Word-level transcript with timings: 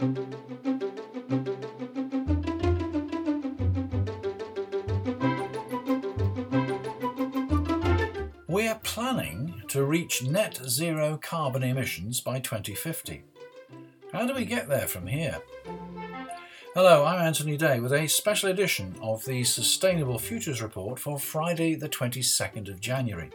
We're 0.00 0.14
planning 8.82 9.62
to 9.68 9.84
reach 9.84 10.22
net 10.22 10.58
zero 10.66 11.18
carbon 11.20 11.62
emissions 11.62 12.22
by 12.22 12.40
2050. 12.40 13.24
How 14.14 14.26
do 14.26 14.34
we 14.34 14.46
get 14.46 14.70
there 14.70 14.88
from 14.88 15.06
here? 15.06 15.36
Hello, 16.74 17.04
I'm 17.04 17.20
Anthony 17.20 17.58
Day 17.58 17.80
with 17.80 17.92
a 17.92 18.06
special 18.06 18.48
edition 18.48 18.94
of 19.02 19.26
the 19.26 19.44
Sustainable 19.44 20.18
Futures 20.18 20.62
Report 20.62 20.98
for 20.98 21.18
Friday, 21.18 21.74
the 21.74 21.90
22nd 21.90 22.70
of 22.70 22.80
January. 22.80 23.28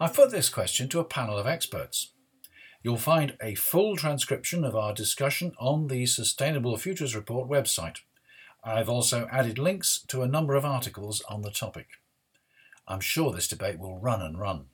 I've 0.00 0.14
put 0.14 0.32
this 0.32 0.48
question 0.48 0.88
to 0.88 0.98
a 0.98 1.04
panel 1.04 1.38
of 1.38 1.46
experts. 1.46 2.10
You'll 2.86 2.96
find 2.96 3.36
a 3.42 3.56
full 3.56 3.96
transcription 3.96 4.62
of 4.62 4.76
our 4.76 4.94
discussion 4.94 5.54
on 5.58 5.88
the 5.88 6.06
Sustainable 6.06 6.76
Futures 6.76 7.16
Report 7.16 7.50
website. 7.50 7.96
I've 8.62 8.88
also 8.88 9.26
added 9.32 9.58
links 9.58 10.04
to 10.06 10.22
a 10.22 10.28
number 10.28 10.54
of 10.54 10.64
articles 10.64 11.20
on 11.22 11.42
the 11.42 11.50
topic. 11.50 11.88
I'm 12.86 13.00
sure 13.00 13.32
this 13.32 13.48
debate 13.48 13.80
will 13.80 13.98
run 13.98 14.22
and 14.22 14.38
run. 14.38 14.66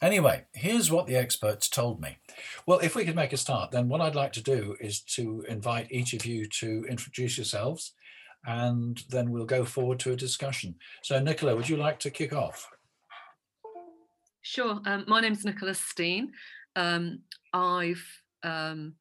Anyway, 0.00 0.46
here's 0.52 0.90
what 0.90 1.06
the 1.06 1.14
experts 1.14 1.68
told 1.68 2.00
me. 2.00 2.18
Well, 2.66 2.80
if 2.80 2.96
we 2.96 3.04
could 3.04 3.14
make 3.14 3.32
a 3.32 3.36
start, 3.36 3.70
then 3.70 3.88
what 3.88 4.00
I'd 4.00 4.16
like 4.16 4.32
to 4.32 4.42
do 4.42 4.74
is 4.80 4.98
to 5.14 5.44
invite 5.48 5.86
each 5.92 6.14
of 6.14 6.26
you 6.26 6.46
to 6.46 6.84
introduce 6.88 7.38
yourselves 7.38 7.92
and 8.44 9.04
then 9.08 9.30
we'll 9.30 9.46
go 9.46 9.64
forward 9.64 10.00
to 10.00 10.10
a 10.10 10.16
discussion. 10.16 10.74
So, 11.02 11.20
Nicola, 11.20 11.54
would 11.54 11.68
you 11.68 11.76
like 11.76 12.00
to 12.00 12.10
kick 12.10 12.32
off? 12.32 12.72
Sure. 14.40 14.80
Um, 14.84 15.04
my 15.06 15.20
name's 15.20 15.44
Nicola 15.44 15.74
Steen. 15.74 16.32
Um, 16.76 17.20
I've 17.52 18.04
um, 18.42 18.94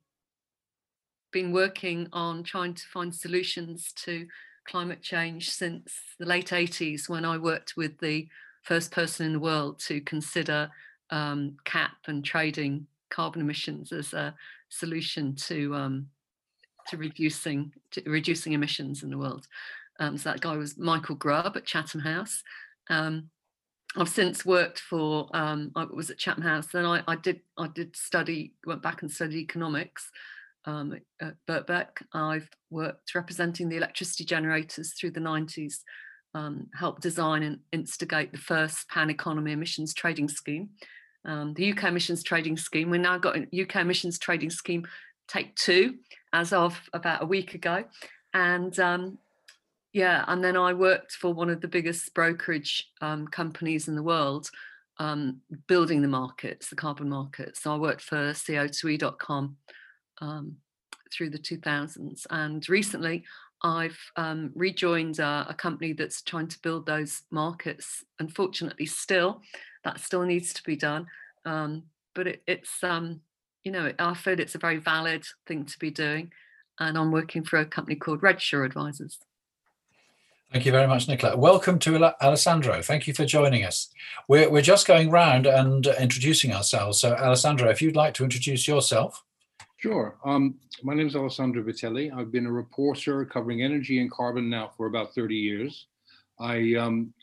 been 1.32 1.52
working 1.52 2.08
on 2.14 2.44
trying 2.44 2.74
to 2.74 2.84
find 2.88 3.14
solutions 3.14 3.94
to 4.04 4.28
climate 4.68 5.02
change 5.02 5.50
since 5.50 5.94
the 6.20 6.26
late 6.26 6.50
80s 6.50 7.10
when 7.10 7.26
I 7.26 7.38
worked 7.38 7.76
with 7.76 7.98
the 8.00 8.28
first 8.64 8.92
person 8.92 9.26
in 9.26 9.34
the 9.34 9.40
world 9.40 9.80
to 9.80 10.02
consider 10.02 10.70
um, 11.10 11.58
cap 11.66 11.98
and 12.08 12.24
trading 12.24 12.88
carbon 13.10 13.42
emissions 13.42 13.92
as 13.92 14.14
a 14.14 14.34
solution 14.70 15.36
to 15.36 15.76
um, 15.76 16.08
to 16.88 16.98
reducing 16.98 17.72
to 17.92 18.02
reducing 18.06 18.54
emissions 18.54 19.04
in 19.04 19.10
the 19.10 19.18
world. 19.18 19.48
Um, 20.00 20.18
so 20.18 20.30
that 20.30 20.42
guy 20.42 20.56
was 20.56 20.78
Michael 20.78 21.16
Grubb 21.16 21.58
at 21.58 21.66
Chatham 21.66 22.02
House. 22.02 22.44
Um, 22.90 23.30
I've 23.98 24.10
since 24.10 24.46
worked 24.46 24.80
for 24.80 25.30
um, 25.34 25.72
I 25.76 25.86
was 25.86 26.10
at 26.10 26.18
Chatham 26.18 26.44
House. 26.44 26.68
Then 26.68 26.86
I, 26.86 27.04
I, 27.08 27.16
did 27.16 27.42
I 27.58 27.68
did 27.68 27.96
study 27.96 28.54
went 28.66 28.82
back 28.82 29.02
and 29.02 29.12
studied 29.12 29.40
economics 29.40 30.10
um, 30.66 30.98
at 31.22 31.36
Birkbeck. 31.48 32.02
I've 32.14 32.50
worked 32.70 33.14
representing 33.16 33.68
the 33.68 33.78
electricity 33.78 34.24
generators 34.24 34.94
through 34.94 35.12
the 35.12 35.20
90s 35.20 35.80
um, 36.34 36.68
helped 36.74 37.02
design 37.02 37.44
and 37.44 37.60
instigate 37.74 38.32
the 38.32 38.38
first 38.38 38.88
pan 38.90 39.10
economy 39.10 39.52
emissions 39.52 39.94
trading 39.94 40.30
scheme. 40.30 40.70
Um, 41.26 41.54
the 41.54 41.72
UK 41.72 41.86
emissions 41.86 42.24
trading 42.24 42.58
scheme, 42.58 42.90
we've 42.90 43.02
now 43.02 43.18
got 43.18 43.38
a 43.38 43.62
UK 43.62 43.78
emissions 43.78 44.18
trading 44.18 44.50
scheme 44.50 44.88
take 45.28 45.56
two 45.56 45.96
as 46.34 46.54
of 46.54 46.80
about 46.94 47.24
a 47.24 47.26
week 47.26 47.54
ago. 47.54 47.84
And 48.34 48.78
um, 48.80 49.18
yeah, 49.94 50.24
and 50.28 50.44
then 50.44 50.56
I 50.56 50.74
worked 50.74 51.14
for 51.14 51.34
one 51.34 51.50
of 51.50 51.62
the 51.62 51.68
biggest 51.68 52.14
brokerage 52.14 52.90
um, 53.02 53.28
companies 53.28 53.88
in 53.88 53.96
the 53.96 54.04
world 54.04 54.50
um, 55.02 55.42
building 55.68 56.02
the 56.02 56.08
markets, 56.08 56.70
the 56.70 56.76
carbon 56.76 57.10
markets. 57.10 57.64
So 57.64 57.74
I 57.74 57.78
worked 57.78 58.02
for 58.02 58.32
CO2e.com 58.34 59.58
um, 60.22 60.58
through 61.12 61.32
the 61.32 61.40
2000s. 61.40 62.28
And 62.30 62.68
recently 62.70 63.24
I've 63.64 64.00
um, 64.16 64.52
rejoined 64.54 65.20
a, 65.20 65.48
a, 65.50 65.54
company 65.56 65.94
that's 65.94 66.22
trying 66.22 66.48
to 66.50 66.60
build 66.62 66.86
those 66.86 67.24
markets. 67.32 68.04
Unfortunately, 68.20 68.86
still, 68.86 69.42
that 69.84 70.00
still 70.00 70.24
needs 70.24 70.54
to 70.54 70.64
be 70.64 70.76
done. 70.76 71.08
Um, 71.46 71.84
but 72.14 72.28
it, 72.28 72.44
it's, 72.48 72.84
um, 72.84 73.22
you 73.64 73.72
know, 73.72 73.92
I 73.98 74.14
feel 74.14 74.40
it's 74.40 74.56
a 74.56 74.60
very 74.60 74.78
valid 74.78 75.26
thing 75.48 75.66
to 75.66 75.80
be 75.80 75.90
doing. 75.90 76.32
And 76.80 76.98
I'm 76.98 77.12
working 77.12 77.44
for 77.44 77.58
a 77.58 77.66
company 77.66 77.96
called 77.96 78.22
Redshaw 78.22 78.66
Advisors. 78.66 79.20
Thank 80.52 80.66
you 80.66 80.72
very 80.74 80.88
much, 80.88 81.08
Nicola. 81.08 81.38
Welcome 81.38 81.80
to 81.80 82.14
Alessandro. 82.22 82.82
Thank 82.82 83.08
you 83.08 83.14
for 83.14 83.24
joining 83.24 83.64
us. 83.64 83.88
We're, 84.28 84.50
we're 84.50 84.62
just 84.62 84.86
going 84.86 85.10
round 85.10 85.48
and 85.48 85.88
introducing 85.98 86.52
ourselves. 86.52 87.00
So, 87.00 87.16
Alessandro, 87.16 87.70
if 87.70 87.82
you'd 87.82 87.96
like 87.96 88.14
to 88.16 88.26
introduce 88.26 88.68
yourself. 88.68 89.24
Sure. 89.78 90.18
Um, 90.26 90.56
my 90.84 90.94
name 90.94 91.08
is 91.08 91.16
Alessandro 91.16 91.64
Vitelli. 91.64 92.12
I've 92.14 92.34
been 92.34 92.48
a 92.48 92.52
reporter 92.52 93.24
covering 93.24 93.62
energy 93.62 94.02
and 94.02 94.12
carbon 94.12 94.50
now 94.50 94.72
for 94.76 94.88
about 94.88 95.16
30 95.16 95.36
years. 95.36 95.88
I 96.38 96.76
um, 96.76 97.14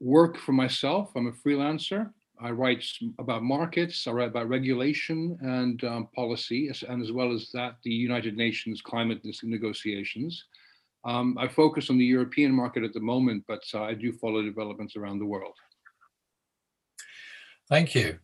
work 0.00 0.36
for 0.36 0.50
myself. 0.50 1.12
I'm 1.14 1.28
a 1.28 1.32
freelancer. 1.32 2.10
I 2.40 2.50
write 2.50 2.84
about 3.20 3.44
markets. 3.44 4.08
I 4.08 4.10
write 4.10 4.28
about 4.28 4.48
regulation 4.48 5.38
and 5.40 5.82
um, 5.84 6.08
policy, 6.16 6.68
and 6.88 7.00
as 7.00 7.12
well 7.12 7.32
as 7.32 7.48
that, 7.54 7.76
the 7.84 7.90
United 7.90 8.36
Nations 8.36 8.82
climate 8.82 9.24
negotiations. 9.44 10.44
Um, 11.04 11.36
I 11.38 11.46
focus 11.48 11.90
on 11.90 11.98
the 11.98 12.04
European 12.04 12.52
market 12.52 12.82
at 12.82 12.92
the 12.92 13.00
moment, 13.00 13.44
but 13.46 13.62
uh, 13.74 13.82
I 13.82 13.94
do 13.94 14.12
follow 14.12 14.42
developments 14.42 14.96
around 14.96 15.18
the 15.18 15.26
world. 15.26 15.54
Thank 17.68 17.94
you. 17.94 18.18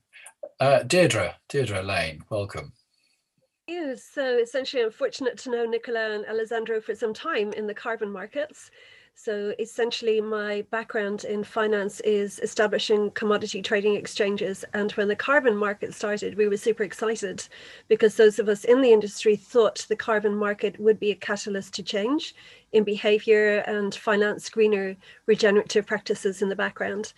Uh, 0.58 0.82
Deirdre, 0.82 1.36
Deirdre 1.48 1.82
Lane, 1.82 2.22
welcome 2.30 2.72
you. 3.72 3.96
So 3.96 4.38
essentially, 4.38 4.82
I'm 4.82 4.90
fortunate 4.90 5.38
to 5.38 5.50
know 5.50 5.64
Nicola 5.64 6.12
and 6.12 6.26
Alessandro 6.26 6.80
for 6.80 6.94
some 6.94 7.14
time 7.14 7.52
in 7.52 7.66
the 7.66 7.74
carbon 7.74 8.10
markets. 8.10 8.70
So 9.14 9.52
essentially, 9.58 10.20
my 10.22 10.64
background 10.70 11.24
in 11.24 11.44
finance 11.44 12.00
is 12.00 12.38
establishing 12.38 13.10
commodity 13.10 13.60
trading 13.60 13.94
exchanges. 13.94 14.64
And 14.72 14.90
when 14.92 15.08
the 15.08 15.16
carbon 15.16 15.54
market 15.54 15.92
started, 15.94 16.36
we 16.36 16.48
were 16.48 16.56
super 16.56 16.82
excited 16.82 17.46
because 17.88 18.16
those 18.16 18.38
of 18.38 18.48
us 18.48 18.64
in 18.64 18.80
the 18.80 18.92
industry 18.92 19.36
thought 19.36 19.86
the 19.88 19.96
carbon 19.96 20.34
market 20.34 20.80
would 20.80 20.98
be 20.98 21.10
a 21.10 21.14
catalyst 21.14 21.74
to 21.74 21.82
change 21.82 22.34
in 22.72 22.84
behavior 22.84 23.58
and 23.58 23.94
finance 23.94 24.48
greener 24.48 24.96
regenerative 25.26 25.86
practices 25.86 26.42
in 26.42 26.48
the 26.48 26.56
background. 26.56 27.12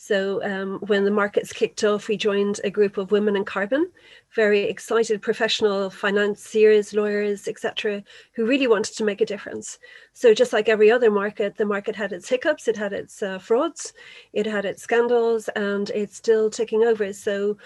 So 0.00 0.40
um, 0.44 0.78
when 0.86 1.04
the 1.04 1.10
markets 1.10 1.52
kicked 1.52 1.82
off, 1.82 2.06
we 2.06 2.16
joined 2.16 2.60
a 2.62 2.70
group 2.70 2.98
of 2.98 3.10
women 3.10 3.34
in 3.34 3.44
carbon, 3.44 3.90
very 4.32 4.60
excited 4.60 5.20
professional 5.20 5.90
financiers, 5.90 6.94
lawyers, 6.94 7.48
etc., 7.48 8.04
who 8.32 8.46
really 8.46 8.68
wanted 8.68 8.94
to 8.96 9.04
make 9.04 9.20
a 9.20 9.26
difference. 9.26 9.80
So 10.12 10.34
just 10.34 10.52
like 10.52 10.68
every 10.68 10.88
other 10.90 11.10
market, 11.10 11.56
the 11.56 11.64
market 11.64 11.96
had 11.96 12.12
its 12.12 12.28
hiccups, 12.28 12.68
it 12.68 12.76
had 12.76 12.92
its 12.92 13.22
uh, 13.24 13.38
frauds, 13.38 13.92
it 14.32 14.46
had 14.46 14.64
its 14.64 14.82
scandals, 14.82 15.48
and 15.56 15.90
it's 15.90 16.16
still 16.16 16.48
ticking 16.48 16.84
over. 16.84 17.12
So 17.12 17.56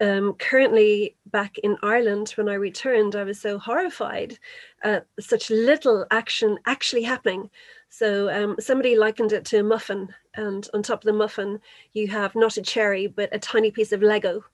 um, 0.00 0.34
currently 0.34 1.16
back 1.26 1.58
in 1.58 1.76
Ireland, 1.82 2.30
when 2.30 2.48
I 2.48 2.54
returned, 2.54 3.16
I 3.16 3.24
was 3.24 3.40
so 3.40 3.58
horrified 3.58 4.38
at 4.82 5.06
such 5.18 5.50
little 5.50 6.06
action 6.10 6.58
actually 6.66 7.02
happening. 7.02 7.50
So 7.88 8.28
um, 8.30 8.56
somebody 8.58 8.96
likened 8.96 9.32
it 9.32 9.44
to 9.46 9.60
a 9.60 9.62
muffin, 9.62 10.14
and 10.34 10.68
on 10.74 10.82
top 10.82 11.00
of 11.00 11.06
the 11.06 11.12
muffin, 11.12 11.60
you 11.94 12.08
have 12.08 12.34
not 12.34 12.56
a 12.56 12.62
cherry, 12.62 13.06
but 13.06 13.30
a 13.32 13.38
tiny 13.38 13.70
piece 13.70 13.92
of 13.92 14.02
Lego. 14.02 14.44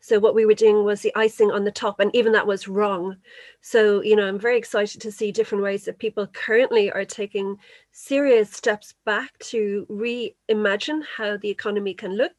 So 0.00 0.18
what 0.18 0.34
we 0.34 0.44
were 0.44 0.54
doing 0.54 0.84
was 0.84 1.00
the 1.00 1.16
icing 1.16 1.50
on 1.50 1.64
the 1.64 1.72
top, 1.72 1.98
and 1.98 2.14
even 2.14 2.32
that 2.32 2.46
was 2.46 2.68
wrong. 2.68 3.16
So 3.62 4.02
you 4.02 4.14
know, 4.14 4.28
I'm 4.28 4.38
very 4.38 4.58
excited 4.58 5.00
to 5.00 5.10
see 5.10 5.32
different 5.32 5.64
ways 5.64 5.86
that 5.86 5.98
people 5.98 6.26
currently 6.26 6.92
are 6.92 7.06
taking 7.06 7.56
serious 7.90 8.50
steps 8.50 8.94
back 9.06 9.38
to 9.38 9.86
reimagine 9.90 11.02
how 11.16 11.38
the 11.38 11.48
economy 11.48 11.94
can 11.94 12.16
look 12.16 12.36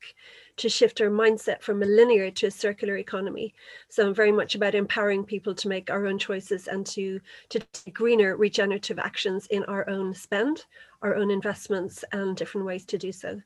to 0.58 0.70
shift 0.70 1.02
our 1.02 1.10
mindset 1.10 1.62
from 1.62 1.84
a 1.84 1.86
linear 1.86 2.32
to 2.32 2.48
a 2.48 2.52
circular 2.52 2.98
economy. 2.98 3.54
So 3.90 4.08
I'm 4.08 4.14
very 4.14 4.32
much 4.32 4.56
about 4.56 4.76
empowering 4.76 5.24
people 5.24 5.54
to 5.56 5.68
make 5.68 5.90
our 5.90 6.08
own 6.08 6.18
choices 6.18 6.68
and 6.68 6.86
to, 6.88 7.20
to 7.50 7.60
take 7.60 7.94
greener 7.94 8.38
regenerative 8.38 9.00
actions 9.00 9.48
in 9.48 9.64
our 9.66 9.90
own 9.90 10.14
spend, 10.14 10.66
our 11.02 11.16
own 11.16 11.32
investments, 11.32 12.04
and 12.12 12.38
different 12.38 12.66
ways 12.66 12.86
to 12.86 12.98
do 12.98 13.12
so. 13.12 13.42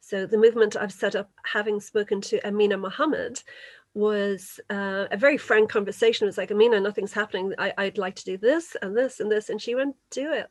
So 0.00 0.24
the 0.24 0.38
movement 0.38 0.76
I've 0.76 0.92
set 0.92 1.16
up, 1.16 1.30
having 1.44 1.80
spoken 1.80 2.20
to 2.22 2.46
Amina 2.46 2.78
Mohammed, 2.78 3.42
was 3.94 4.60
uh, 4.70 5.06
a 5.10 5.16
very 5.16 5.38
frank 5.38 5.70
conversation. 5.70 6.26
It 6.26 6.28
was 6.28 6.38
like, 6.38 6.50
Amina, 6.50 6.78
nothing's 6.78 7.14
happening. 7.14 7.54
I, 7.58 7.72
I'd 7.78 7.98
like 7.98 8.14
to 8.16 8.24
do 8.24 8.36
this 8.36 8.76
and 8.82 8.96
this 8.96 9.20
and 9.20 9.32
this. 9.32 9.48
And 9.48 9.60
she 9.60 9.74
went, 9.74 9.96
do 10.10 10.32
it. 10.32 10.50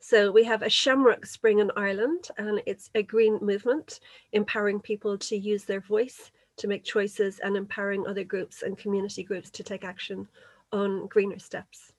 So 0.00 0.30
we 0.30 0.44
have 0.44 0.62
a 0.62 0.70
Shamrock 0.70 1.26
Spring 1.26 1.58
in 1.58 1.70
Ireland, 1.76 2.28
and 2.38 2.62
it's 2.66 2.90
a 2.94 3.02
green 3.02 3.38
movement 3.42 4.00
empowering 4.32 4.80
people 4.80 5.18
to 5.18 5.36
use 5.36 5.64
their 5.64 5.80
voice 5.80 6.30
to 6.58 6.68
make 6.68 6.84
choices 6.84 7.40
and 7.40 7.56
empowering 7.56 8.06
other 8.06 8.24
groups 8.24 8.62
and 8.62 8.78
community 8.78 9.22
groups 9.22 9.50
to 9.50 9.62
take 9.62 9.84
action 9.84 10.28
on 10.72 11.06
greener 11.08 11.38
steps. 11.38 11.92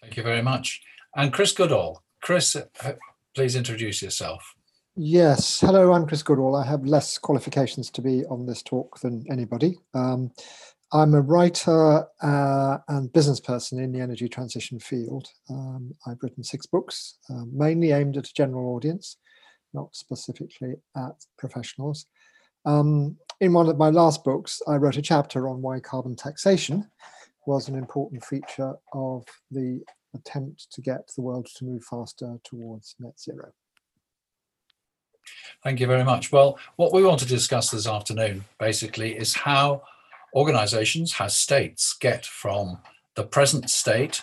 Thank 0.00 0.16
you 0.16 0.22
very 0.22 0.42
much. 0.42 0.82
And 1.16 1.32
Chris 1.32 1.52
Goodall. 1.52 2.02
Chris, 2.20 2.54
uh, 2.56 2.92
please 3.34 3.56
introduce 3.56 4.02
yourself. 4.02 4.54
Yes. 4.94 5.60
Hello, 5.60 5.92
I'm 5.92 6.06
Chris 6.06 6.22
Goodall. 6.22 6.54
I 6.54 6.66
have 6.66 6.84
less 6.84 7.16
qualifications 7.18 7.90
to 7.90 8.02
be 8.02 8.24
on 8.26 8.46
this 8.46 8.62
talk 8.62 9.00
than 9.00 9.24
anybody. 9.30 9.78
Um, 9.94 10.32
I'm 10.94 11.14
a 11.14 11.20
writer 11.22 12.06
uh, 12.20 12.78
and 12.88 13.12
business 13.12 13.40
person 13.40 13.80
in 13.80 13.92
the 13.92 14.00
energy 14.00 14.28
transition 14.28 14.78
field. 14.78 15.26
Um, 15.48 15.94
I've 16.06 16.22
written 16.22 16.44
six 16.44 16.66
books, 16.66 17.16
uh, 17.30 17.44
mainly 17.50 17.92
aimed 17.92 18.18
at 18.18 18.28
a 18.28 18.34
general 18.34 18.74
audience, 18.74 19.16
not 19.72 19.94
specifically 19.96 20.74
at 20.94 21.14
professionals. 21.38 22.06
Um, 22.66 23.16
in 23.40 23.54
one 23.54 23.70
of 23.70 23.78
my 23.78 23.88
last 23.88 24.22
books, 24.22 24.60
I 24.68 24.76
wrote 24.76 24.98
a 24.98 25.02
chapter 25.02 25.48
on 25.48 25.62
why 25.62 25.80
carbon 25.80 26.14
taxation 26.14 26.90
was 27.46 27.68
an 27.68 27.74
important 27.74 28.22
feature 28.22 28.74
of 28.92 29.24
the 29.50 29.80
attempt 30.14 30.70
to 30.72 30.82
get 30.82 31.10
the 31.16 31.22
world 31.22 31.48
to 31.56 31.64
move 31.64 31.84
faster 31.84 32.36
towards 32.44 32.96
net 33.00 33.18
zero. 33.18 33.50
Thank 35.64 35.80
you 35.80 35.86
very 35.86 36.04
much. 36.04 36.30
Well, 36.32 36.58
what 36.76 36.92
we 36.92 37.02
want 37.02 37.20
to 37.20 37.26
discuss 37.26 37.70
this 37.70 37.86
afternoon 37.86 38.44
basically 38.58 39.16
is 39.16 39.34
how 39.34 39.82
organizations, 40.34 41.14
how 41.14 41.28
states 41.28 41.94
get 41.98 42.24
from 42.26 42.78
the 43.14 43.24
present 43.24 43.70
state 43.70 44.22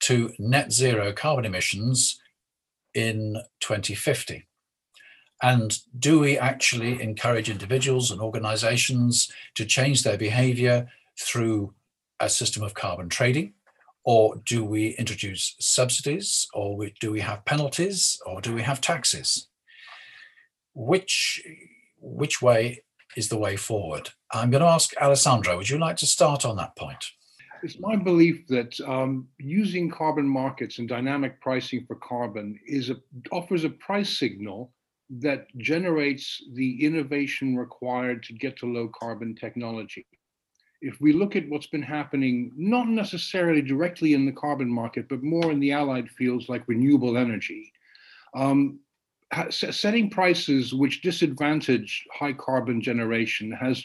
to 0.00 0.32
net 0.38 0.72
zero 0.72 1.12
carbon 1.12 1.44
emissions 1.44 2.20
in 2.94 3.42
2050. 3.60 4.46
And 5.42 5.78
do 5.98 6.18
we 6.18 6.36
actually 6.36 7.00
encourage 7.00 7.48
individuals 7.48 8.10
and 8.10 8.20
organizations 8.20 9.30
to 9.54 9.64
change 9.64 10.02
their 10.02 10.18
behavior 10.18 10.88
through 11.18 11.74
a 12.18 12.28
system 12.28 12.62
of 12.62 12.74
carbon 12.74 13.08
trading? 13.08 13.54
Or 14.04 14.36
do 14.44 14.64
we 14.64 14.90
introduce 14.90 15.54
subsidies? 15.60 16.48
Or 16.54 16.86
do 17.00 17.12
we 17.12 17.20
have 17.20 17.44
penalties? 17.44 18.18
Or 18.26 18.40
do 18.40 18.54
we 18.54 18.62
have 18.62 18.80
taxes? 18.80 19.48
Which, 20.74 21.42
which 22.00 22.42
way 22.42 22.82
is 23.16 23.28
the 23.28 23.38
way 23.38 23.56
forward? 23.56 24.10
I'm 24.32 24.50
going 24.50 24.62
to 24.62 24.68
ask 24.68 24.92
Alessandro, 25.00 25.56
would 25.56 25.68
you 25.68 25.78
like 25.78 25.96
to 25.96 26.06
start 26.06 26.44
on 26.44 26.56
that 26.56 26.76
point? 26.76 27.04
It's 27.62 27.80
my 27.80 27.96
belief 27.96 28.46
that 28.48 28.78
um, 28.86 29.26
using 29.38 29.90
carbon 29.90 30.28
markets 30.28 30.78
and 30.78 30.88
dynamic 30.88 31.40
pricing 31.40 31.84
for 31.86 31.96
carbon 31.96 32.58
is 32.66 32.90
a, 32.90 32.96
offers 33.32 33.64
a 33.64 33.70
price 33.70 34.18
signal 34.18 34.72
that 35.10 35.46
generates 35.56 36.42
the 36.52 36.84
innovation 36.84 37.56
required 37.56 38.22
to 38.24 38.32
get 38.34 38.56
to 38.58 38.66
low 38.66 38.88
carbon 38.88 39.34
technology. 39.34 40.06
If 40.80 41.00
we 41.00 41.12
look 41.12 41.34
at 41.34 41.48
what's 41.48 41.66
been 41.66 41.82
happening, 41.82 42.52
not 42.56 42.86
necessarily 42.88 43.62
directly 43.62 44.14
in 44.14 44.26
the 44.26 44.32
carbon 44.32 44.70
market, 44.70 45.08
but 45.08 45.24
more 45.24 45.50
in 45.50 45.58
the 45.58 45.72
allied 45.72 46.08
fields 46.10 46.48
like 46.48 46.68
renewable 46.68 47.16
energy, 47.16 47.72
um, 48.34 48.78
setting 49.50 50.10
prices 50.10 50.72
which 50.74 51.02
disadvantage 51.02 52.06
high 52.12 52.32
carbon 52.32 52.80
generation 52.80 53.52
has 53.52 53.84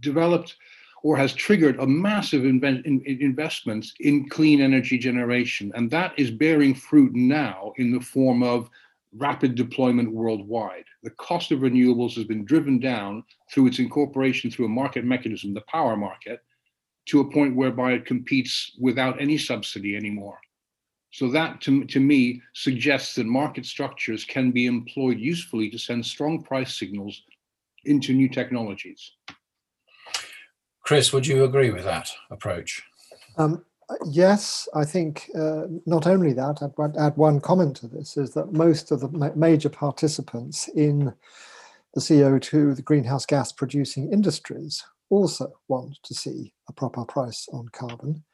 developed 0.00 0.56
or 1.02 1.16
has 1.16 1.32
triggered 1.34 1.78
a 1.80 1.86
massive 1.86 2.44
investment 2.46 3.86
in 4.00 4.28
clean 4.28 4.60
energy 4.60 4.96
generation. 4.96 5.70
And 5.74 5.90
that 5.90 6.12
is 6.18 6.30
bearing 6.30 6.74
fruit 6.74 7.14
now 7.14 7.72
in 7.76 7.92
the 7.92 8.00
form 8.00 8.42
of 8.42 8.70
rapid 9.16 9.54
deployment 9.54 10.10
worldwide. 10.12 10.84
The 11.02 11.10
cost 11.10 11.52
of 11.52 11.60
renewables 11.60 12.14
has 12.14 12.24
been 12.24 12.44
driven 12.44 12.80
down 12.80 13.22
through 13.52 13.66
its 13.66 13.78
incorporation 13.78 14.50
through 14.50 14.66
a 14.66 14.70
market 14.70 15.04
mechanism, 15.04 15.54
the 15.54 15.60
power 15.70 15.96
market, 15.96 16.42
to 17.06 17.20
a 17.20 17.30
point 17.30 17.54
whereby 17.54 17.92
it 17.92 18.06
competes 18.06 18.72
without 18.80 19.20
any 19.20 19.36
subsidy 19.36 19.94
anymore. 19.96 20.38
So 21.14 21.30
that 21.30 21.60
to, 21.60 21.84
to 21.84 22.00
me 22.00 22.42
suggests 22.54 23.14
that 23.14 23.26
market 23.26 23.66
structures 23.66 24.24
can 24.24 24.50
be 24.50 24.66
employed 24.66 25.20
usefully 25.20 25.70
to 25.70 25.78
send 25.78 26.04
strong 26.04 26.42
price 26.42 26.76
signals 26.76 27.22
into 27.84 28.12
new 28.12 28.28
technologies. 28.28 29.12
Chris, 30.82 31.12
would 31.12 31.24
you 31.24 31.44
agree 31.44 31.70
with 31.70 31.84
that 31.84 32.10
approach? 32.32 32.82
Um, 33.38 33.64
yes, 34.10 34.68
I 34.74 34.84
think 34.84 35.30
uh, 35.38 35.66
not 35.86 36.08
only 36.08 36.32
that, 36.32 36.60
I'd 36.60 36.96
add 36.96 37.16
one 37.16 37.38
comment 37.38 37.76
to 37.76 37.86
this 37.86 38.16
is 38.16 38.34
that 38.34 38.52
most 38.52 38.90
of 38.90 38.98
the 38.98 39.32
major 39.36 39.68
participants 39.68 40.66
in 40.74 41.14
the 41.94 42.00
CO2, 42.00 42.74
the 42.74 42.82
greenhouse 42.82 43.24
gas 43.24 43.52
producing 43.52 44.12
industries, 44.12 44.84
also 45.10 45.52
want 45.68 45.96
to 46.02 46.12
see 46.12 46.52
a 46.68 46.72
proper 46.72 47.04
price 47.04 47.48
on 47.52 47.68
carbon 47.68 48.24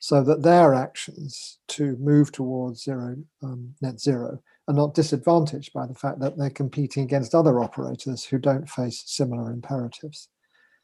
so 0.00 0.22
that 0.22 0.42
their 0.42 0.74
actions 0.74 1.58
to 1.68 1.96
move 1.98 2.32
towards 2.32 2.84
zero 2.84 3.16
um, 3.42 3.74
net 3.80 4.00
zero 4.00 4.42
are 4.68 4.74
not 4.74 4.94
disadvantaged 4.94 5.72
by 5.72 5.86
the 5.86 5.94
fact 5.94 6.20
that 6.20 6.36
they're 6.36 6.50
competing 6.50 7.04
against 7.04 7.34
other 7.34 7.60
operators 7.60 8.24
who 8.24 8.38
don't 8.38 8.68
face 8.68 9.02
similar 9.06 9.50
imperatives. 9.50 10.28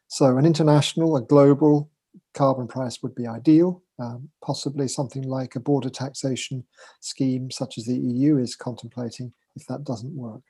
So 0.08 0.36
an 0.36 0.46
international, 0.46 1.16
a 1.16 1.22
global 1.22 1.90
carbon 2.34 2.68
price 2.68 3.02
would 3.02 3.14
be 3.14 3.26
ideal, 3.26 3.82
um, 3.98 4.28
possibly 4.44 4.88
something 4.88 5.22
like 5.22 5.56
a 5.56 5.60
border 5.60 5.90
taxation 5.90 6.64
scheme 7.00 7.50
such 7.50 7.78
as 7.78 7.86
the 7.86 7.96
EU 7.96 8.38
is 8.38 8.54
contemplating 8.54 9.32
if 9.56 9.66
that 9.66 9.84
doesn't 9.84 10.14
work. 10.14 10.42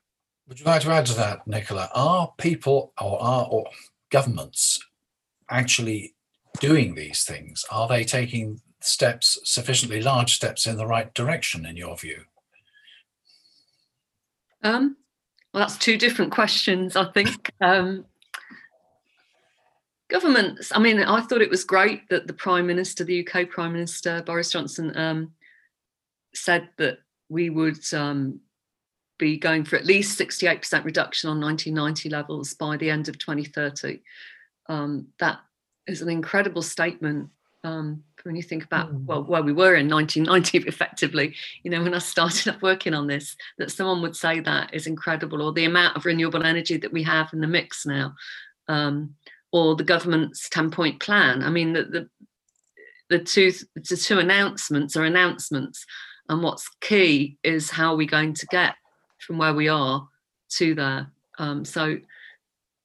Would 0.48 0.60
you 0.60 0.66
like 0.66 0.82
to 0.82 0.90
add 0.90 1.06
to 1.06 1.14
that, 1.14 1.46
Nicola? 1.46 1.88
Are 1.94 2.32
people 2.38 2.92
or 3.00 3.22
are 3.22 3.46
or 3.50 3.66
governments 4.10 4.80
actually 5.48 6.14
doing 6.60 6.94
these 6.94 7.24
things? 7.24 7.64
Are 7.70 7.88
they 7.88 8.04
taking 8.04 8.60
steps, 8.80 9.38
sufficiently 9.44 10.02
large 10.02 10.34
steps 10.34 10.66
in 10.66 10.76
the 10.76 10.86
right 10.86 11.12
direction, 11.14 11.66
in 11.66 11.76
your 11.76 11.96
view? 11.96 12.22
Um, 14.62 14.96
well, 15.52 15.62
that's 15.62 15.78
two 15.78 15.98
different 15.98 16.32
questions, 16.32 16.96
I 16.96 17.04
think. 17.12 17.50
Um, 17.60 18.04
governments, 20.08 20.72
I 20.74 20.78
mean, 20.78 21.02
I 21.02 21.20
thought 21.22 21.42
it 21.42 21.50
was 21.50 21.64
great 21.64 22.08
that 22.10 22.26
the 22.26 22.32
Prime 22.32 22.66
Minister, 22.66 23.04
the 23.04 23.26
UK 23.26 23.48
Prime 23.48 23.72
Minister, 23.72 24.22
Boris 24.24 24.50
Johnson, 24.50 24.96
um, 24.96 25.32
said 26.34 26.68
that 26.78 26.98
we 27.28 27.50
would 27.50 27.82
um, 27.92 28.40
be 29.18 29.36
going 29.36 29.64
for 29.64 29.76
at 29.76 29.86
least 29.86 30.18
68% 30.18 30.84
reduction 30.84 31.30
on 31.30 31.40
1990 31.40 32.08
levels 32.10 32.54
by 32.54 32.76
the 32.76 32.90
end 32.90 33.08
of 33.08 33.18
2030. 33.18 34.00
Um, 34.68 35.08
that 35.18 35.40
is 35.86 36.02
an 36.02 36.08
incredible 36.08 36.62
statement 36.62 37.30
um, 37.64 38.02
when 38.24 38.36
you 38.36 38.42
think 38.42 38.64
about 38.64 38.92
mm. 38.92 39.04
well 39.04 39.22
where 39.24 39.42
we 39.42 39.52
were 39.52 39.74
in 39.74 39.88
1990 39.88 40.58
effectively 40.68 41.34
you 41.62 41.70
know 41.70 41.82
when 41.82 41.94
i 41.94 41.98
started 41.98 42.54
up 42.54 42.62
working 42.62 42.94
on 42.94 43.06
this 43.06 43.36
that 43.58 43.70
someone 43.70 44.02
would 44.02 44.16
say 44.16 44.40
that 44.40 44.72
is 44.74 44.86
incredible 44.86 45.42
or 45.42 45.52
the 45.52 45.64
amount 45.64 45.96
of 45.96 46.04
renewable 46.04 46.44
energy 46.44 46.76
that 46.76 46.92
we 46.92 47.02
have 47.02 47.32
in 47.32 47.40
the 47.40 47.46
mix 47.46 47.86
now 47.86 48.14
um, 48.68 49.14
or 49.52 49.76
the 49.76 49.84
government's 49.84 50.48
10 50.48 50.70
point 50.70 51.00
plan 51.00 51.42
i 51.42 51.50
mean 51.50 51.72
the, 51.72 51.84
the 51.84 52.08
the 53.10 53.18
two 53.18 53.52
the 53.74 53.96
two 53.96 54.18
announcements 54.18 54.96
are 54.96 55.04
announcements 55.04 55.84
and 56.28 56.42
what's 56.42 56.68
key 56.80 57.36
is 57.42 57.70
how 57.70 57.92
are 57.92 57.96
we 57.96 58.06
going 58.06 58.32
to 58.32 58.46
get 58.46 58.74
from 59.18 59.38
where 59.38 59.54
we 59.54 59.68
are 59.68 60.08
to 60.48 60.74
there 60.74 61.06
um, 61.38 61.64
so 61.64 61.98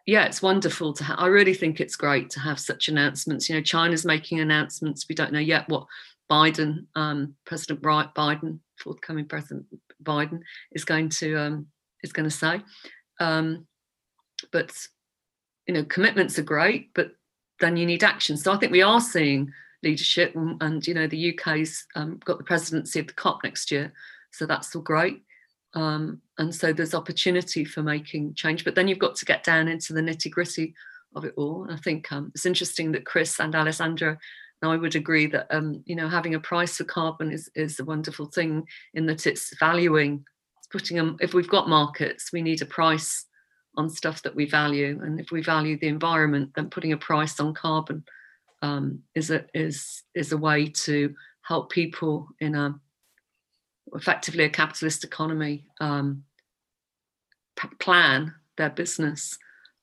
yeah, 0.07 0.23
it's 0.23 0.41
wonderful 0.41 0.93
to 0.93 1.03
have. 1.03 1.19
I 1.19 1.27
really 1.27 1.53
think 1.53 1.81
it's 1.81 1.97
great 1.97 2.29
to 2.31 2.39
have 2.39 2.61
such 2.61 2.87
announcements. 2.87 3.49
You 3.49 3.55
know, 3.55 3.61
China's 3.61 4.05
making 4.05 4.39
announcements. 4.39 5.05
We 5.07 5.15
don't 5.15 5.33
know 5.33 5.39
yet 5.39 5.67
what 5.67 5.85
Biden, 6.31 6.85
um, 6.95 7.35
President 7.45 7.81
Biden, 7.81 8.59
forthcoming 8.79 9.25
President 9.25 9.65
Biden, 10.01 10.39
is 10.71 10.85
going 10.85 11.09
to 11.09 11.35
um, 11.35 11.67
is 12.03 12.13
going 12.13 12.23
to 12.27 12.35
say. 12.35 12.61
Um, 13.19 13.67
but 14.53 14.71
you 15.67 15.73
know, 15.73 15.83
commitments 15.83 16.39
are 16.39 16.43
great, 16.43 16.93
but 16.95 17.11
then 17.59 17.75
you 17.75 17.85
need 17.85 18.05
action. 18.05 18.37
So 18.37 18.53
I 18.53 18.57
think 18.57 18.71
we 18.71 18.81
are 18.81 19.01
seeing 19.01 19.51
leadership, 19.83 20.37
and, 20.37 20.61
and 20.63 20.87
you 20.87 20.93
know, 20.93 21.07
the 21.07 21.37
UK's 21.37 21.85
um, 21.95 22.17
got 22.23 22.37
the 22.37 22.45
presidency 22.45 23.01
of 23.01 23.07
the 23.07 23.13
COP 23.13 23.43
next 23.43 23.71
year, 23.71 23.91
so 24.31 24.45
that's 24.45 24.73
all 24.73 24.81
great. 24.81 25.23
Um, 25.77 26.21
and 26.39 26.53
so 26.53 26.73
there's 26.73 26.95
opportunity 26.95 27.63
for 27.63 27.83
making 27.83 28.33
change, 28.33 28.65
but 28.65 28.73
then 28.73 28.87
you've 28.87 28.97
got 28.97 29.15
to 29.17 29.25
get 29.25 29.43
down 29.43 29.67
into 29.67 29.93
the 29.93 30.01
nitty 30.01 30.31
gritty 30.31 30.73
of 31.15 31.23
it 31.23 31.35
all. 31.37 31.63
And 31.63 31.71
I 31.71 31.77
think 31.77 32.11
um, 32.11 32.31
it's 32.33 32.47
interesting 32.47 32.91
that 32.93 33.05
Chris 33.05 33.39
and 33.39 33.53
Alessandro 33.53 34.17
and 34.61 34.71
I 34.71 34.75
would 34.75 34.95
agree 34.95 35.27
that 35.27 35.45
um, 35.51 35.83
you 35.85 35.95
know 35.95 36.09
having 36.09 36.33
a 36.33 36.39
price 36.39 36.77
for 36.77 36.83
carbon 36.83 37.31
is 37.31 37.47
is 37.53 37.79
a 37.79 37.85
wonderful 37.85 38.25
thing 38.25 38.67
in 38.95 39.05
that 39.05 39.27
it's 39.27 39.55
valuing, 39.59 40.25
it's 40.57 40.67
putting 40.67 40.97
them. 40.97 41.15
If 41.21 41.35
we've 41.35 41.47
got 41.47 41.69
markets, 41.69 42.31
we 42.33 42.41
need 42.41 42.63
a 42.63 42.65
price 42.65 43.25
on 43.75 43.87
stuff 43.87 44.23
that 44.23 44.35
we 44.35 44.49
value, 44.49 44.99
and 45.03 45.19
if 45.19 45.29
we 45.29 45.43
value 45.43 45.77
the 45.77 45.89
environment, 45.89 46.53
then 46.55 46.71
putting 46.71 46.91
a 46.93 46.97
price 46.97 47.39
on 47.39 47.53
carbon 47.53 48.03
um, 48.63 49.03
is 49.13 49.29
a 49.29 49.45
is 49.53 50.01
is 50.15 50.31
a 50.31 50.37
way 50.37 50.69
to 50.69 51.13
help 51.41 51.71
people 51.71 52.27
in 52.39 52.55
a 52.55 52.73
effectively 53.93 54.43
a 54.43 54.49
capitalist 54.49 55.03
economy 55.03 55.65
um, 55.79 56.23
p- 57.59 57.67
plan 57.79 58.33
their 58.57 58.69
business 58.69 59.37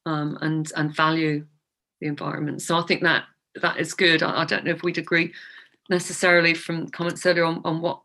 um, 0.06 0.38
and 0.40 0.70
and 0.76 0.94
value 0.94 1.46
the 2.00 2.06
environment. 2.06 2.62
So 2.62 2.76
I 2.76 2.82
think 2.82 3.02
that 3.02 3.24
that 3.60 3.78
is 3.78 3.94
good. 3.94 4.22
I, 4.22 4.42
I, 4.42 4.44
don't 4.44 4.64
know 4.64 4.72
if 4.72 4.82
we'd 4.82 4.98
agree 4.98 5.32
necessarily 5.88 6.54
from 6.54 6.88
comments 6.88 7.24
earlier 7.24 7.44
on, 7.44 7.60
on 7.64 7.80
what 7.80 8.00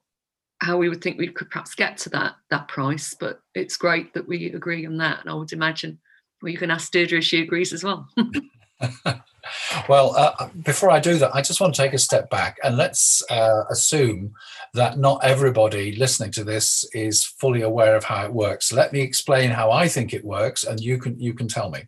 how 0.61 0.77
we 0.77 0.89
would 0.89 1.01
think 1.01 1.17
we 1.17 1.29
could 1.29 1.49
perhaps 1.49 1.73
get 1.75 1.97
to 1.99 2.09
that 2.09 2.35
that 2.49 2.67
price, 2.67 3.15
but 3.19 3.41
it's 3.55 3.77
great 3.77 4.13
that 4.13 4.27
we 4.27 4.51
agree 4.51 4.85
on 4.85 4.97
that. 4.97 5.21
And 5.21 5.29
I 5.29 5.33
would 5.33 5.53
imagine 5.53 5.99
well, 6.41 6.51
you 6.51 6.57
can 6.57 6.71
ask 6.71 6.91
Deirdre 6.91 7.17
if 7.17 7.25
she 7.25 7.41
agrees 7.41 7.73
as 7.73 7.83
well. 7.83 8.07
well, 9.89 10.15
uh, 10.15 10.49
before 10.63 10.91
I 10.91 10.99
do 10.99 11.17
that, 11.17 11.35
I 11.35 11.41
just 11.41 11.59
want 11.59 11.73
to 11.75 11.81
take 11.81 11.93
a 11.93 11.99
step 11.99 12.29
back 12.29 12.57
and 12.63 12.77
let's 12.77 13.23
uh, 13.29 13.63
assume 13.69 14.33
that 14.73 14.97
not 14.97 15.23
everybody 15.23 15.95
listening 15.95 16.31
to 16.31 16.43
this 16.43 16.85
is 16.93 17.25
fully 17.25 17.61
aware 17.61 17.95
of 17.95 18.03
how 18.03 18.25
it 18.25 18.33
works. 18.33 18.71
Let 18.71 18.93
me 18.93 19.01
explain 19.01 19.51
how 19.51 19.71
I 19.71 19.87
think 19.87 20.13
it 20.13 20.23
works, 20.23 20.63
and 20.63 20.79
you 20.79 20.97
can 20.97 21.19
you 21.19 21.33
can 21.33 21.47
tell 21.47 21.69
me. 21.69 21.87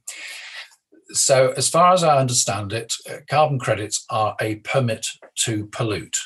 So, 1.14 1.54
as 1.58 1.70
far 1.70 1.94
as 1.94 2.04
I 2.04 2.18
understand 2.18 2.74
it, 2.74 2.94
uh, 3.10 3.18
carbon 3.30 3.60
credits 3.60 4.06
are 4.10 4.36
a 4.40 4.56
permit 4.56 5.08
to 5.40 5.68
pollute. 5.68 6.18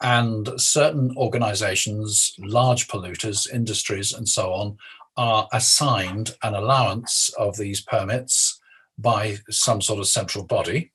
And 0.00 0.48
certain 0.56 1.14
organizations, 1.16 2.34
large 2.38 2.88
polluters, 2.88 3.48
industries, 3.48 4.12
and 4.12 4.28
so 4.28 4.52
on, 4.52 4.76
are 5.16 5.48
assigned 5.52 6.34
an 6.42 6.54
allowance 6.54 7.30
of 7.38 7.56
these 7.56 7.82
permits 7.82 8.60
by 8.98 9.38
some 9.50 9.80
sort 9.80 9.98
of 9.98 10.06
central 10.06 10.44
body. 10.44 10.92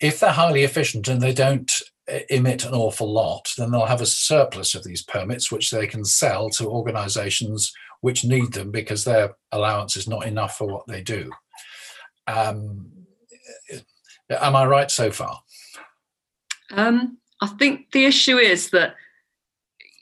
If 0.00 0.20
they're 0.20 0.32
highly 0.32 0.64
efficient 0.64 1.08
and 1.08 1.20
they 1.20 1.34
don't 1.34 1.70
uh, 2.10 2.20
emit 2.30 2.64
an 2.64 2.72
awful 2.72 3.12
lot, 3.12 3.52
then 3.58 3.70
they'll 3.70 3.86
have 3.86 4.00
a 4.00 4.06
surplus 4.06 4.74
of 4.74 4.84
these 4.84 5.02
permits, 5.02 5.52
which 5.52 5.70
they 5.70 5.86
can 5.86 6.04
sell 6.04 6.48
to 6.50 6.68
organizations 6.68 7.72
which 8.00 8.24
need 8.24 8.52
them 8.52 8.70
because 8.70 9.04
their 9.04 9.36
allowance 9.52 9.96
is 9.96 10.08
not 10.08 10.26
enough 10.26 10.56
for 10.56 10.66
what 10.66 10.86
they 10.86 11.02
do. 11.02 11.30
Um, 12.26 12.90
am 14.30 14.56
I 14.56 14.64
right 14.64 14.90
so 14.90 15.10
far? 15.10 15.40
Um, 16.72 17.18
I 17.40 17.48
think 17.48 17.90
the 17.92 18.06
issue 18.06 18.38
is 18.38 18.70
that 18.70 18.94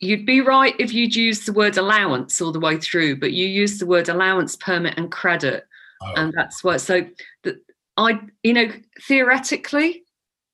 you'd 0.01 0.27
be 0.27 0.41
right 0.41 0.75
if 0.79 0.93
you'd 0.93 1.17
use 1.17 1.45
the 1.45 1.53
word 1.53 1.77
allowance 1.77 2.41
all 2.41 2.53
the 2.53 2.61
way 2.61 2.79
through, 2.79 3.19
but 3.19 3.33
you 3.33 3.47
use 3.47 3.79
the 3.79 3.87
word 3.87 4.09
allowance, 4.09 4.55
permit, 4.57 4.95
and 4.97 5.11
credit 5.11 5.67
oh. 6.03 6.13
and 6.17 6.33
that's 6.33 6.63
what 6.63 6.81
so 6.81 7.07
that 7.45 7.57
i 7.97 8.19
you 8.43 8.53
know 8.53 8.71
theoretically 9.03 10.03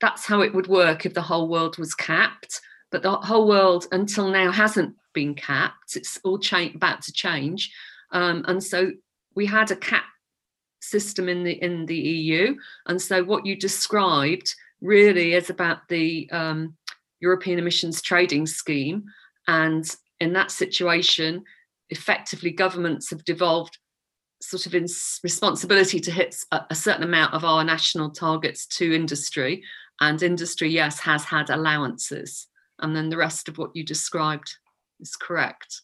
that's 0.01 0.27
how 0.27 0.41
it 0.41 0.55
would 0.55 0.67
work 0.67 1.07
if 1.07 1.15
the 1.15 1.23
whole 1.23 1.49
world 1.49 1.79
was 1.79 1.95
capped 1.95 2.61
but 2.91 3.03
the 3.03 3.13
whole 3.13 3.49
world 3.49 3.87
until 3.93 4.29
now 4.29 4.51
hasn't 4.51 4.95
been 5.13 5.35
capped 5.35 5.97
it's 5.97 6.19
all 6.25 6.39
cha- 6.39 6.71
about 6.75 7.03
to 7.03 7.13
change 7.13 7.73
um, 8.13 8.45
and 8.47 8.63
so 8.63 8.93
we 9.35 9.47
had 9.47 9.71
a 9.71 9.77
cap 9.77 10.05
system 10.81 11.29
in 11.29 11.43
the 11.43 11.53
in 11.63 11.87
the 11.87 11.97
eu 11.97 12.55
and 12.87 13.01
so 13.01 13.25
what 13.25 13.47
you 13.47 13.57
described 13.57 14.55
really 14.81 15.33
is 15.35 15.49
about 15.49 15.89
the 15.89 16.29
um, 16.31 16.77
european 17.21 17.59
emissions 17.59 18.03
trading 18.03 18.47
scheme 18.47 19.05
and 19.49 19.97
in 20.21 20.33
that 20.33 20.51
situation 20.51 21.43
effectively 21.91 22.51
governments 22.51 23.11
have 23.11 23.25
devolved 23.25 23.79
sort 24.49 24.67
of 24.67 24.75
in 24.75 24.87
responsibility 25.23 26.01
to 26.01 26.11
hit 26.11 26.37
a, 26.53 26.61
a 26.71 26.75
certain 26.75 27.05
amount 27.05 27.35
of 27.35 27.45
our 27.45 27.65
national 27.65 28.11
targets 28.11 28.67
to 28.67 28.95
industry 28.95 29.63
and 30.01 30.23
industry 30.23 30.69
yes 30.69 31.01
has 31.01 31.25
had 31.25 31.51
allowances 31.51 32.47
and 32.81 32.95
then 32.95 33.09
the 33.09 33.17
rest 33.17 33.49
of 33.49 33.59
what 33.59 33.75
you 33.75 33.85
described 33.85 34.57
is 35.01 35.17
correct 35.17 35.83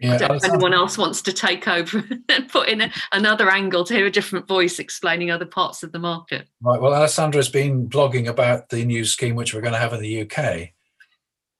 yeah, 0.00 0.32
if 0.32 0.44
anyone 0.44 0.74
else 0.74 0.98
wants 0.98 1.22
to 1.22 1.32
take 1.32 1.68
over 1.68 2.02
and 2.28 2.48
put 2.48 2.68
in 2.68 2.80
a, 2.80 2.90
another 3.12 3.48
angle 3.48 3.84
to 3.84 3.94
hear 3.94 4.06
a 4.06 4.10
different 4.10 4.48
voice 4.48 4.78
explaining 4.78 5.30
other 5.30 5.46
parts 5.46 5.82
of 5.82 5.92
the 5.92 6.00
market. 6.00 6.48
Right. 6.60 6.80
Well, 6.80 6.94
Alessandro's 6.94 7.48
been 7.48 7.88
blogging 7.88 8.26
about 8.26 8.68
the 8.70 8.84
new 8.84 9.04
scheme 9.04 9.36
which 9.36 9.54
we're 9.54 9.60
going 9.60 9.72
to 9.72 9.78
have 9.78 9.92
in 9.92 10.00
the 10.00 10.22
UK. 10.22 10.70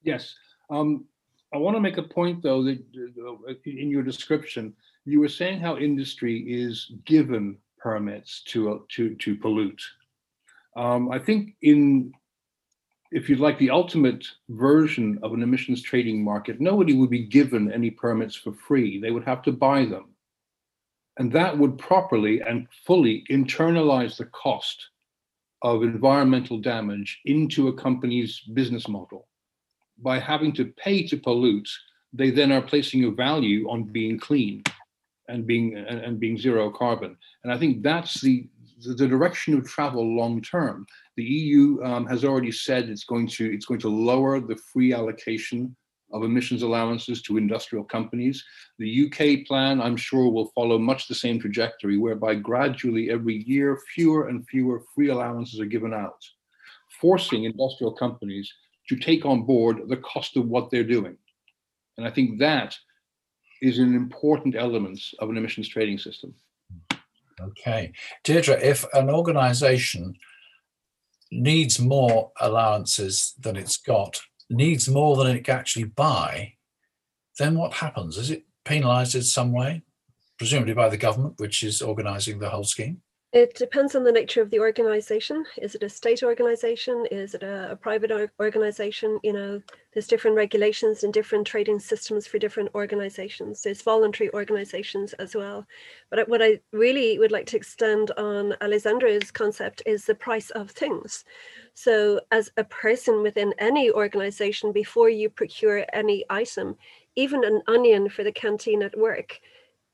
Yes. 0.03 0.35
Um, 0.69 1.05
I 1.53 1.59
want 1.59 1.77
to 1.77 1.81
make 1.81 1.99
a 1.99 2.03
point, 2.03 2.43
though, 2.43 2.65
that 2.65 2.83
uh, 2.97 3.53
in 3.65 3.89
your 3.89 4.03
description, 4.03 4.75
you 5.05 5.21
were 5.21 5.29
saying 5.29 5.61
how 5.61 5.77
industry 5.77 6.39
is 6.47 6.93
given 7.05 7.59
permits 7.79 8.43
to 8.45 8.73
uh, 8.73 8.79
to 8.89 9.15
to 9.17 9.37
pollute. 9.37 9.83
Um, 10.77 11.11
I 11.11 11.19
think 11.19 11.55
in 11.63 12.13
if 13.13 13.29
you'd 13.29 13.39
like 13.39 13.59
the 13.59 13.71
ultimate 13.71 14.27
version 14.49 15.21
of 15.23 15.33
an 15.35 15.43
emissions 15.43 15.83
trading 15.83 16.25
market, 16.25 16.61
nobody 16.61 16.95
would 16.95 17.11
be 17.11 17.27
given 17.27 17.71
any 17.71 17.91
permits 17.91 18.35
for 18.35 18.53
free. 18.53 19.01
They 19.01 19.13
would 19.13 19.25
have 19.25 19.43
to 19.43 19.53
buy 19.53 19.85
them. 19.85 20.15
And 21.19 21.31
that 21.31 21.57
would 21.57 21.79
properly 21.79 22.41
and 22.41 22.67
fully 22.85 23.25
internalize 23.31 24.17
the 24.17 24.25
cost 24.25 24.89
of 25.63 25.85
environmental 25.85 26.59
damage 26.59 27.21
into 27.25 27.69
a 27.69 27.73
company's 27.73 28.41
business 28.53 28.89
model. 28.89 29.29
By 29.99 30.19
having 30.19 30.53
to 30.55 30.65
pay 30.65 31.07
to 31.07 31.17
pollute, 31.17 31.71
they 32.13 32.31
then 32.31 32.51
are 32.51 32.63
placing 32.63 33.05
a 33.05 33.13
value 33.13 33.71
on 33.71 33.85
being 33.85 34.19
clean 34.19 34.65
and 35.29 35.47
being 35.47 35.77
and, 35.77 36.01
and 36.01 36.21
being 36.21 36.39
zero 36.39 36.71
carbon. 36.71 37.17
And 37.43 37.53
I 37.53 37.59
think 37.59 37.83
that's 37.83 38.21
the 38.21 38.49
the 38.85 39.09
direction 39.09 39.57
of 39.57 39.67
travel 39.67 40.17
long 40.17 40.43
term. 40.43 40.87
The 41.17 41.25
EU 41.25 41.83
um, 41.83 42.07
has 42.07 42.25
already 42.25 42.53
said 42.53 42.89
it's 42.89 43.05
going 43.05 43.29
to 43.29 43.53
it's 43.53 43.67
going 43.67 43.81
to 43.81 43.89
lower 43.89 44.41
the 44.41 44.57
free 44.73 44.93
allocation 44.93 45.75
of 46.13 46.23
emissions 46.23 46.63
allowances 46.63 47.23
to 47.23 47.37
industrial 47.39 47.85
companies. 47.85 48.45
The 48.79 49.07
UK 49.07 49.47
plan, 49.47 49.81
I'm 49.81 49.97
sure, 49.97 50.31
will 50.31 50.53
follow 50.55 50.79
much 50.79 51.09
the 51.09 51.15
same 51.15 51.41
trajectory, 51.41 51.99
whereby 51.99 52.37
gradually 52.37 53.11
every 53.11 53.43
year 53.47 53.81
fewer 53.95 54.29
and 54.29 54.47
fewer 54.47 54.83
free 54.95 55.09
allowances 55.09 55.59
are 55.61 55.67
given 55.67 55.93
out, 55.93 56.23
forcing 57.01 57.45
industrial 57.45 57.93
companies 57.93 58.53
to 58.89 58.97
take 58.97 59.25
on 59.25 59.43
board 59.43 59.89
the 59.89 59.97
cost 59.97 60.37
of 60.37 60.47
what 60.47 60.71
they're 60.71 60.85
doing. 60.85 61.17
And 61.97 62.07
I 62.07 62.11
think 62.11 62.39
that 62.39 62.77
is 63.65 63.79
an 63.79 63.95
important 63.95 64.55
element 64.55 65.01
of 65.19 65.31
an 65.31 65.37
emissions 65.39 65.69
trading 65.69 65.99
system. 65.99 66.35
Okay. 67.41 67.93
Deirdre, 68.23 68.61
if 68.61 68.85
an 68.93 69.09
organization 69.09 70.15
needs 71.33 71.81
more 71.81 72.31
allowances 72.41 73.35
than 73.41 73.57
it's 73.57 73.79
got, 73.79 74.21
needs 74.51 74.89
more 74.89 75.17
than 75.17 75.35
it 75.35 75.45
can 75.45 75.57
actually 75.57 75.85
buy, 75.85 76.53
then 77.39 77.57
what 77.57 77.73
happens? 77.73 78.19
Is 78.19 78.31
it 78.31 78.45
penalized 78.65 79.15
in 79.15 79.23
some 79.23 79.53
way? 79.53 79.83
Presumably 80.39 80.75
by 80.75 80.89
the 80.89 80.97
government, 80.97 81.35
which 81.39 81.63
is 81.63 81.81
organizing 81.81 82.39
the 82.39 82.51
whole 82.51 82.65
scheme? 82.65 83.01
It 83.35 83.55
depends 83.55 83.97
on 83.97 84.05
the 84.05 84.13
nature 84.13 84.43
of 84.43 84.51
the 84.51 84.61
organization. 84.61 85.45
Is 85.61 85.75
it 85.75 85.83
a 85.83 85.89
state 85.89 86.23
organization? 86.23 87.05
Is 87.11 87.35
it 87.35 87.43
a, 87.43 87.73
a 87.73 87.75
private 87.75 88.13
organization? 88.39 89.19
You 89.25 89.33
know, 89.33 89.63
there's 89.93 90.07
different 90.07 90.37
regulations 90.37 91.03
and 91.03 91.13
different 91.13 91.45
trading 91.45 91.81
systems 91.81 92.29
for 92.29 92.39
different 92.39 92.73
organizations. 92.77 93.61
There's 93.61 93.83
voluntary 93.83 94.33
organizations 94.33 95.15
as 95.15 95.35
well. 95.35 95.67
But 96.11 96.29
what 96.29 96.45
I 96.45 96.61
really 96.71 97.19
would 97.19 97.33
like 97.33 97.47
to 97.47 97.57
extend 97.57 98.13
on 98.13 98.55
Alessandro's 98.63 99.33
concept 99.33 99.83
is 99.85 100.05
the 100.05 100.15
price 100.15 100.51
of 100.51 100.71
things. 100.71 101.25
So, 101.75 102.21
as 102.31 102.53
a 102.57 102.63
person 102.63 103.21
within 103.21 103.53
any 103.59 103.91
organization, 103.91 104.71
before 104.71 105.09
you 105.09 105.29
procure 105.29 105.85
any 105.93 106.25
item, 106.31 106.77
even 107.17 107.43
an 107.43 107.63
onion 107.67 108.09
for 108.11 108.23
the 108.23 108.31
canteen 108.31 108.81
at 108.85 108.97
work, 108.97 109.41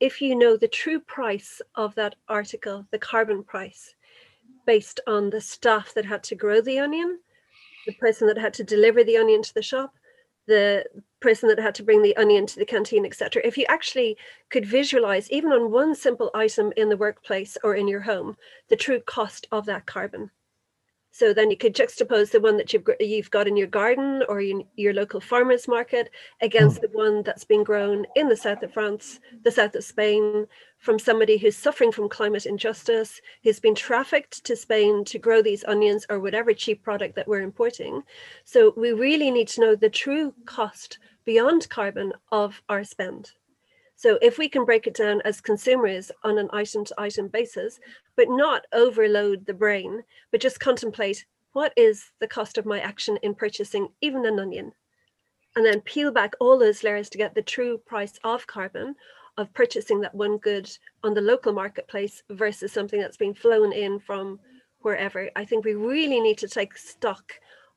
if 0.01 0.23
you 0.23 0.35
know 0.35 0.57
the 0.57 0.69
true 0.69 0.99
price 0.99 1.61
of 1.75 1.95
that 1.95 2.17
article, 2.29 2.87
the 2.91 2.99
carbon 2.99 3.45
price, 3.45 3.95
based 4.67 4.99
on 5.07 5.31
the 5.31 5.41
staff 5.41 5.93
that 5.95 6.07
had 6.07 6.23
to 6.25 6.35
grow 6.35 6.61
the 6.61 6.79
onion, 6.79 7.21
the 7.87 7.93
person 7.95 8.27
that 8.27 8.39
had 8.39 8.55
to 8.55 8.65
deliver 8.65 9.05
the 9.05 9.17
onion 9.17 9.43
to 9.43 9.55
the 9.55 9.63
shop, 9.63 9.95
the 10.47 10.85
person 11.21 11.49
that 11.49 11.59
had 11.59 11.75
to 11.75 11.83
bring 11.83 12.03
the 12.03 12.17
onion 12.17 12.47
to 12.47 12.59
the 12.59 12.65
canteen, 12.65 13.05
etc. 13.05 13.43
If 13.45 13.59
you 13.59 13.67
actually 13.69 14.17
could 14.49 14.65
visualize, 14.65 15.31
even 15.31 15.53
on 15.53 15.71
one 15.71 15.95
simple 15.95 16.31
item 16.35 16.73
in 16.77 16.89
the 16.89 16.97
workplace 16.97 17.59
or 17.63 17.75
in 17.75 17.87
your 17.87 18.01
home, 18.01 18.37
the 18.69 18.77
true 18.77 19.01
cost 19.01 19.47
of 19.53 19.67
that 19.67 19.87
carbon, 19.87 20.31
so 21.11 21.35
then 21.35 21.51
you 21.51 21.57
could 21.57 21.75
juxtapose 21.75 22.31
the 22.31 22.41
one 22.41 22.57
that 22.57 22.73
you've 22.73 22.85
you've 23.01 23.31
got 23.31 23.49
in 23.49 23.57
your 23.57 23.67
garden 23.67 24.23
or 24.29 24.41
in 24.41 24.65
your 24.77 24.95
local 24.95 25.21
farmers 25.21 25.67
market 25.67 26.11
against 26.41 26.79
mm. 26.79 26.83
the 26.83 26.97
one 26.97 27.23
that's 27.23 27.45
been 27.45 27.65
grown 27.65 28.07
in 28.15 28.29
the 28.29 28.37
south 28.37 28.63
of 28.63 28.73
France, 28.73 29.19
the 29.43 29.51
south 29.51 29.75
of 29.75 29.83
Spain, 29.83 30.47
from 30.79 30.99
somebody 30.99 31.37
who's 31.37 31.57
suffering 31.57 31.91
from 31.91 32.09
climate 32.09 32.47
injustice, 32.47 33.21
who's 33.43 33.61
been 33.61 33.75
trafficked 33.75 34.45
to 34.45 34.55
Spain 34.55 35.05
to 35.05 35.19
grow 35.19 35.43
these 35.43 35.65
onions 35.65 36.07
or 36.09 36.21
whatever 36.21 36.55
cheap 36.55 36.83
product 36.83 37.17
that 37.17 37.29
we're 37.29 37.43
importing. 37.43 38.03
So 38.45 38.73
we 38.77 38.93
really 38.93 39.31
need 39.31 39.49
to 39.49 39.61
know 39.61 39.75
the 39.75 39.91
true 39.91 40.33
cost 40.47 40.99
beyond 41.25 41.69
carbon 41.69 42.13
of 42.31 42.63
our 42.69 42.85
spend. 42.85 43.33
So 44.01 44.19
if 44.23 44.39
we 44.39 44.49
can 44.49 44.65
break 44.65 44.87
it 44.87 44.95
down 44.95 45.21
as 45.27 45.43
consumers 45.43 46.11
on 46.25 46.39
an 46.39 46.49
item 46.55 46.87
to 46.87 46.95
item 46.97 47.29
basis, 47.29 47.79
but 48.21 48.29
not 48.29 48.67
overload 48.75 49.47
the 49.47 49.55
brain, 49.55 50.03
but 50.31 50.43
just 50.43 50.61
contemplate 50.61 51.25
what 51.55 51.73
is 51.75 52.13
the 52.19 52.29
cost 52.29 52.59
of 52.59 52.67
my 52.67 52.79
action 52.79 53.17
in 53.23 53.35
purchasing 53.35 53.89
even 54.03 54.27
an 54.27 54.39
onion? 54.39 54.73
And 55.57 55.65
then 55.65 55.81
peel 55.81 56.13
back 56.13 56.35
all 56.39 56.59
those 56.59 56.85
layers 56.85 57.09
to 57.09 57.17
get 57.17 57.35
the 57.35 57.41
true 57.41 57.79
price 57.79 58.19
of 58.23 58.47
carbon 58.47 58.95
of 59.39 59.55
purchasing 59.55 60.03
that 60.03 60.15
one 60.15 60.37
good 60.37 60.71
on 61.03 61.15
the 61.15 61.23
local 61.23 61.55
marketplace 61.55 62.23
versus 62.29 62.73
something 62.73 63.01
that's 63.01 63.17
been 63.17 63.33
flown 63.33 63.73
in 63.73 63.99
from 63.99 64.39
wherever. 64.81 65.31
I 65.35 65.47
think 65.47 65.65
we 65.65 65.73
really 65.73 66.21
need 66.21 66.37
to 66.39 66.49
take 66.49 66.77
stock 66.77 67.33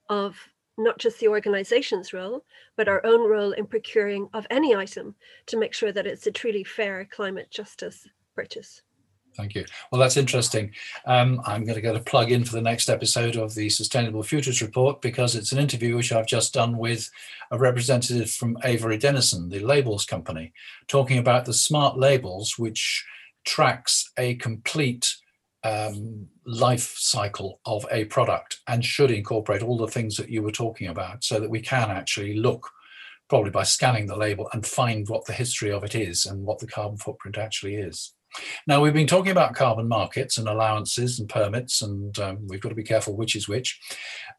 of 0.09 0.35
not 0.77 0.97
just 0.97 1.21
the 1.21 1.29
organization's 1.29 2.11
role, 2.11 2.43
but 2.75 2.89
our 2.89 3.05
own 3.05 3.29
role 3.29 3.53
in 3.53 3.65
procuring 3.65 4.27
of 4.33 4.45
any 4.49 4.75
item 4.75 5.15
to 5.45 5.57
make 5.57 5.73
sure 5.73 5.93
that 5.93 6.05
it's 6.05 6.27
a 6.27 6.31
truly 6.33 6.65
fair 6.65 7.07
climate 7.09 7.49
justice 7.49 8.09
purchase. 8.35 8.81
Thank 9.35 9.55
you. 9.55 9.65
Well, 9.91 9.99
that's 9.99 10.17
interesting. 10.17 10.71
Um, 11.05 11.41
I'm 11.45 11.63
going 11.63 11.75
to 11.75 11.81
get 11.81 11.95
a 11.95 11.99
plug 11.99 12.31
in 12.31 12.45
for 12.45 12.53
the 12.53 12.61
next 12.61 12.89
episode 12.89 13.35
of 13.35 13.55
the 13.55 13.69
Sustainable 13.69 14.23
Futures 14.23 14.61
Report 14.61 15.01
because 15.01 15.35
it's 15.35 15.51
an 15.51 15.59
interview 15.59 15.95
which 15.95 16.11
I've 16.11 16.27
just 16.27 16.53
done 16.53 16.77
with 16.77 17.09
a 17.51 17.57
representative 17.57 18.29
from 18.29 18.57
Avery 18.63 18.97
Dennison, 18.97 19.49
the 19.49 19.59
labels 19.59 20.05
company, 20.05 20.53
talking 20.87 21.17
about 21.17 21.45
the 21.45 21.53
smart 21.53 21.97
labels, 21.97 22.57
which 22.57 23.05
tracks 23.45 24.11
a 24.17 24.35
complete 24.35 25.15
um, 25.63 26.27
life 26.45 26.93
cycle 26.97 27.59
of 27.65 27.85
a 27.91 28.05
product 28.05 28.59
and 28.67 28.83
should 28.83 29.11
incorporate 29.11 29.61
all 29.61 29.77
the 29.77 29.87
things 29.87 30.17
that 30.17 30.29
you 30.29 30.43
were 30.43 30.51
talking 30.51 30.87
about 30.87 31.23
so 31.23 31.39
that 31.39 31.49
we 31.49 31.61
can 31.61 31.89
actually 31.89 32.35
look 32.35 32.69
probably 33.29 33.51
by 33.51 33.63
scanning 33.63 34.05
the 34.05 34.15
label 34.15 34.49
and 34.53 34.65
find 34.65 35.07
what 35.07 35.25
the 35.25 35.33
history 35.33 35.71
of 35.71 35.83
it 35.83 35.95
is 35.95 36.25
and 36.25 36.43
what 36.43 36.59
the 36.59 36.67
carbon 36.67 36.97
footprint 36.97 37.37
actually 37.37 37.75
is. 37.75 38.13
Now, 38.67 38.81
we've 38.81 38.93
been 38.93 39.07
talking 39.07 39.31
about 39.31 39.55
carbon 39.55 39.87
markets 39.87 40.37
and 40.37 40.47
allowances 40.47 41.19
and 41.19 41.29
permits, 41.29 41.81
and 41.81 42.17
um, 42.19 42.47
we've 42.47 42.61
got 42.61 42.69
to 42.69 42.75
be 42.75 42.83
careful 42.83 43.15
which 43.15 43.35
is 43.35 43.47
which. 43.47 43.79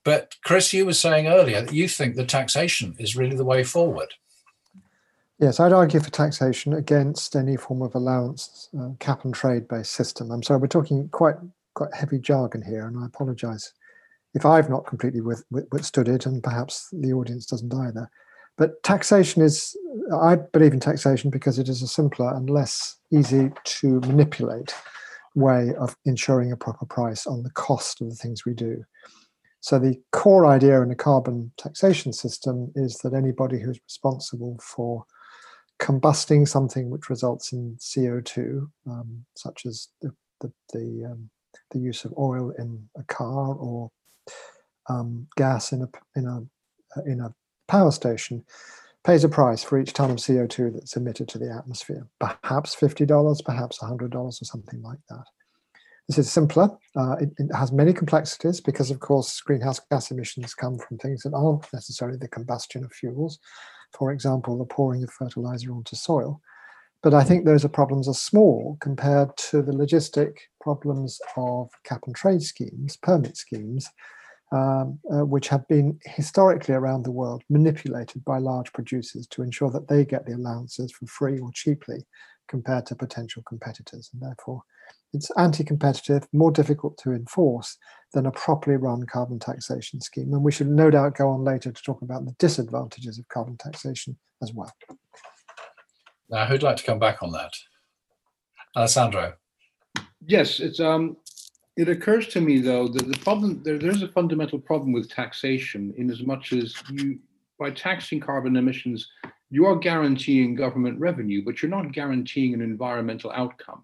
But 0.04 0.36
Chris, 0.44 0.72
you 0.72 0.86
were 0.86 0.92
saying 0.92 1.26
earlier 1.26 1.62
that 1.62 1.74
you 1.74 1.88
think 1.88 2.16
that 2.16 2.28
taxation 2.28 2.94
is 2.98 3.16
really 3.16 3.36
the 3.36 3.44
way 3.44 3.64
forward. 3.64 4.14
Yes, 5.38 5.58
I'd 5.58 5.72
argue 5.72 6.00
for 6.00 6.10
taxation 6.10 6.74
against 6.74 7.34
any 7.34 7.56
form 7.56 7.82
of 7.82 7.94
allowance, 7.94 8.68
uh, 8.78 8.90
cap 9.00 9.24
and 9.24 9.34
trade 9.34 9.66
based 9.68 9.92
system. 9.92 10.30
I'm 10.30 10.42
sorry, 10.42 10.60
we're 10.60 10.68
talking 10.68 11.08
quite 11.08 11.36
quite 11.74 11.92
heavy 11.92 12.18
jargon 12.18 12.62
here, 12.62 12.86
and 12.86 12.96
I 12.98 13.06
apologise 13.06 13.72
if 14.34 14.44
I've 14.44 14.70
not 14.70 14.86
completely 14.86 15.20
with, 15.20 15.44
with, 15.50 15.66
withstood 15.72 16.08
it, 16.08 16.26
and 16.26 16.42
perhaps 16.42 16.88
the 16.92 17.12
audience 17.12 17.46
doesn't 17.46 17.74
either. 17.74 18.10
But 18.56 18.82
taxation 18.82 19.42
is, 19.42 19.76
I 20.12 20.36
believe 20.36 20.72
in 20.72 20.80
taxation 20.80 21.30
because 21.30 21.58
it 21.58 21.68
is 21.68 21.82
a 21.82 21.88
simpler 21.88 22.32
and 22.34 22.48
less 22.48 22.96
easy 23.12 23.50
to 23.64 24.00
manipulate 24.00 24.74
way 25.34 25.74
of 25.80 25.96
ensuring 26.04 26.52
a 26.52 26.56
proper 26.56 26.86
price 26.86 27.26
on 27.26 27.42
the 27.42 27.50
cost 27.50 28.00
of 28.00 28.08
the 28.08 28.14
things 28.14 28.44
we 28.44 28.54
do. 28.54 28.84
So 29.60 29.78
the 29.78 30.00
core 30.12 30.46
idea 30.46 30.82
in 30.82 30.90
a 30.90 30.94
carbon 30.94 31.50
taxation 31.56 32.12
system 32.12 32.70
is 32.76 32.98
that 32.98 33.14
anybody 33.14 33.58
who's 33.58 33.80
responsible 33.88 34.58
for 34.62 35.04
combusting 35.80 36.46
something 36.46 36.90
which 36.90 37.08
results 37.08 37.52
in 37.52 37.76
CO2, 37.80 38.68
um, 38.86 39.24
such 39.34 39.66
as 39.66 39.88
the 40.02 40.12
the 40.40 40.52
the, 40.72 41.10
um, 41.10 41.30
the, 41.70 41.78
use 41.78 42.04
of 42.04 42.12
oil 42.18 42.50
in 42.58 42.88
a 42.96 43.02
car 43.04 43.54
or 43.54 43.90
um, 44.90 45.26
gas 45.36 45.72
in 45.72 45.82
a 45.82 45.88
in 46.14 46.26
a 46.26 47.10
in 47.10 47.20
a 47.20 47.34
power 47.68 47.90
station 47.90 48.44
pays 49.04 49.22
a 49.22 49.28
price 49.28 49.62
for 49.62 49.78
each 49.78 49.92
ton 49.92 50.10
of 50.10 50.16
CO2 50.16 50.72
that's 50.72 50.96
emitted 50.96 51.28
to 51.28 51.38
the 51.38 51.52
atmosphere, 51.52 52.06
perhaps 52.18 52.74
$50, 52.74 53.44
perhaps 53.44 53.78
$100 53.78 54.14
or 54.14 54.32
something 54.32 54.82
like 54.82 54.98
that. 55.10 55.24
This 56.08 56.18
is 56.18 56.30
simpler. 56.30 56.68
Uh, 56.96 57.16
it, 57.20 57.30
it, 57.38 57.54
has 57.54 57.72
many 57.72 57.92
complexities 57.92 58.60
because, 58.60 58.90
of 58.90 59.00
course, 59.00 59.40
greenhouse 59.40 59.80
gas 59.90 60.10
emissions 60.10 60.54
come 60.54 60.78
from 60.78 60.98
things 60.98 61.22
that 61.22 61.32
aren't 61.34 61.72
necessarily 61.72 62.18
the 62.18 62.28
combustion 62.28 62.84
of 62.84 62.92
fuels. 62.92 63.38
For 63.96 64.12
example, 64.12 64.58
the 64.58 64.66
pouring 64.66 65.02
of 65.02 65.10
fertilizer 65.10 65.72
onto 65.72 65.96
soil. 65.96 66.40
But 67.02 67.14
I 67.14 67.24
think 67.24 67.44
those 67.44 67.64
are 67.64 67.70
problems 67.70 68.08
are 68.08 68.14
small 68.14 68.76
compared 68.80 69.36
to 69.36 69.62
the 69.62 69.72
logistic 69.72 70.36
problems 70.60 71.20
of 71.36 71.70
cap 71.84 72.02
and 72.06 72.14
trade 72.14 72.42
schemes, 72.42 72.96
permit 72.96 73.36
schemes, 73.36 73.88
um, 74.54 75.00
uh, 75.12 75.24
which 75.24 75.48
have 75.48 75.66
been 75.66 75.98
historically 76.04 76.76
around 76.76 77.02
the 77.02 77.10
world 77.10 77.42
manipulated 77.50 78.24
by 78.24 78.38
large 78.38 78.72
producers 78.72 79.26
to 79.26 79.42
ensure 79.42 79.70
that 79.70 79.88
they 79.88 80.04
get 80.04 80.24
the 80.26 80.36
allowances 80.36 80.92
for 80.92 81.06
free 81.06 81.40
or 81.40 81.50
cheaply 81.52 82.06
compared 82.46 82.86
to 82.86 82.94
potential 82.94 83.42
competitors. 83.48 84.10
And 84.12 84.22
therefore, 84.22 84.62
it's 85.12 85.30
anti 85.36 85.64
competitive, 85.64 86.28
more 86.32 86.52
difficult 86.52 86.96
to 86.98 87.10
enforce 87.12 87.76
than 88.12 88.26
a 88.26 88.30
properly 88.30 88.76
run 88.76 89.04
carbon 89.06 89.40
taxation 89.40 90.00
scheme. 90.00 90.32
And 90.32 90.44
we 90.44 90.52
should 90.52 90.68
no 90.68 90.88
doubt 90.88 91.16
go 91.16 91.30
on 91.30 91.42
later 91.42 91.72
to 91.72 91.82
talk 91.82 92.02
about 92.02 92.24
the 92.24 92.36
disadvantages 92.38 93.18
of 93.18 93.26
carbon 93.28 93.56
taxation 93.56 94.16
as 94.40 94.52
well. 94.52 94.72
Now, 96.30 96.46
who'd 96.46 96.62
like 96.62 96.76
to 96.76 96.84
come 96.84 97.00
back 97.00 97.24
on 97.24 97.32
that? 97.32 97.54
Alessandro. 98.76 99.34
Yes, 100.24 100.60
it's 100.60 100.78
um, 100.78 101.16
it 101.76 101.88
occurs 101.88 102.28
to 102.28 102.40
me, 102.40 102.60
though, 102.60 102.88
that 102.88 103.10
the 103.10 103.18
problem 103.18 103.62
there, 103.62 103.78
there's 103.78 104.02
a 104.02 104.08
fundamental 104.08 104.58
problem 104.58 104.92
with 104.92 105.10
taxation 105.10 105.92
in 105.96 106.10
as 106.10 106.22
much 106.22 106.52
as 106.52 106.74
you, 106.90 107.18
by 107.58 107.70
taxing 107.70 108.20
carbon 108.20 108.56
emissions, 108.56 109.08
you 109.50 109.66
are 109.66 109.76
guaranteeing 109.76 110.54
government 110.54 110.98
revenue, 111.00 111.44
but 111.44 111.60
you're 111.60 111.70
not 111.70 111.92
guaranteeing 111.92 112.54
an 112.54 112.60
environmental 112.60 113.32
outcome. 113.32 113.82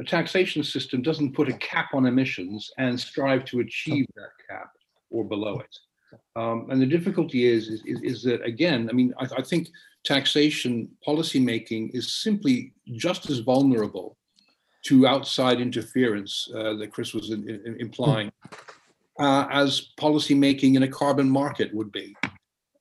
A 0.00 0.04
taxation 0.04 0.64
system 0.64 1.02
doesn't 1.02 1.34
put 1.34 1.48
a 1.48 1.56
cap 1.58 1.94
on 1.94 2.06
emissions 2.06 2.70
and 2.78 2.98
strive 2.98 3.44
to 3.46 3.60
achieve 3.60 4.06
that 4.16 4.30
cap 4.48 4.70
or 5.10 5.24
below 5.24 5.60
it. 5.60 5.76
Um, 6.36 6.68
and 6.70 6.82
the 6.82 6.86
difficulty 6.86 7.46
is, 7.46 7.68
is, 7.68 7.82
is, 8.02 8.22
that, 8.24 8.42
again, 8.42 8.88
I 8.90 8.92
mean, 8.92 9.14
I, 9.18 9.26
I 9.38 9.42
think 9.42 9.68
taxation 10.04 10.88
policy 11.04 11.38
making 11.38 11.90
is 11.90 12.12
simply 12.12 12.72
just 12.92 13.30
as 13.30 13.38
vulnerable 13.38 14.16
to 14.84 15.06
outside 15.06 15.60
interference 15.60 16.48
uh, 16.54 16.74
that 16.74 16.92
Chris 16.92 17.14
was 17.14 17.30
in, 17.30 17.48
in, 17.48 17.76
implying, 17.80 18.30
uh, 19.18 19.46
as 19.50 19.80
policy 19.96 20.34
making 20.34 20.74
in 20.74 20.82
a 20.82 20.88
carbon 20.88 21.28
market 21.28 21.74
would 21.74 21.90
be. 21.90 22.14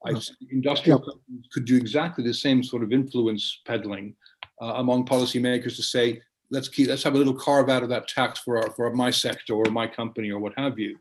I, 0.06 0.20
industrial 0.52 1.00
companies 1.00 1.46
could 1.54 1.66
do 1.66 1.78
exactly 1.78 2.24
the 2.24 2.34
same 2.34 2.62
sort 2.62 2.84
of 2.84 2.92
influence 2.92 3.62
peddling 3.66 4.16
uh, 4.62 4.74
among 4.76 5.06
policymakers 5.06 5.78
to 5.78 5.84
say, 5.84 6.22
let's 6.52 6.68
keep, 6.68 6.90
let's 6.90 7.04
have 7.04 7.16
a 7.16 7.18
little 7.18 7.34
carve 7.34 7.70
out 7.70 7.84
of 7.84 7.90
that 7.90 8.10
tax 8.10 8.40
for 8.40 8.58
our, 8.58 8.70
for 8.72 8.94
my 8.94 9.10
sector 9.10 9.54
or 9.54 9.66
my 9.72 9.88
company 9.88 10.30
or 10.30 10.40
what 10.40 10.54
have 10.58 10.78
you. 10.78 10.98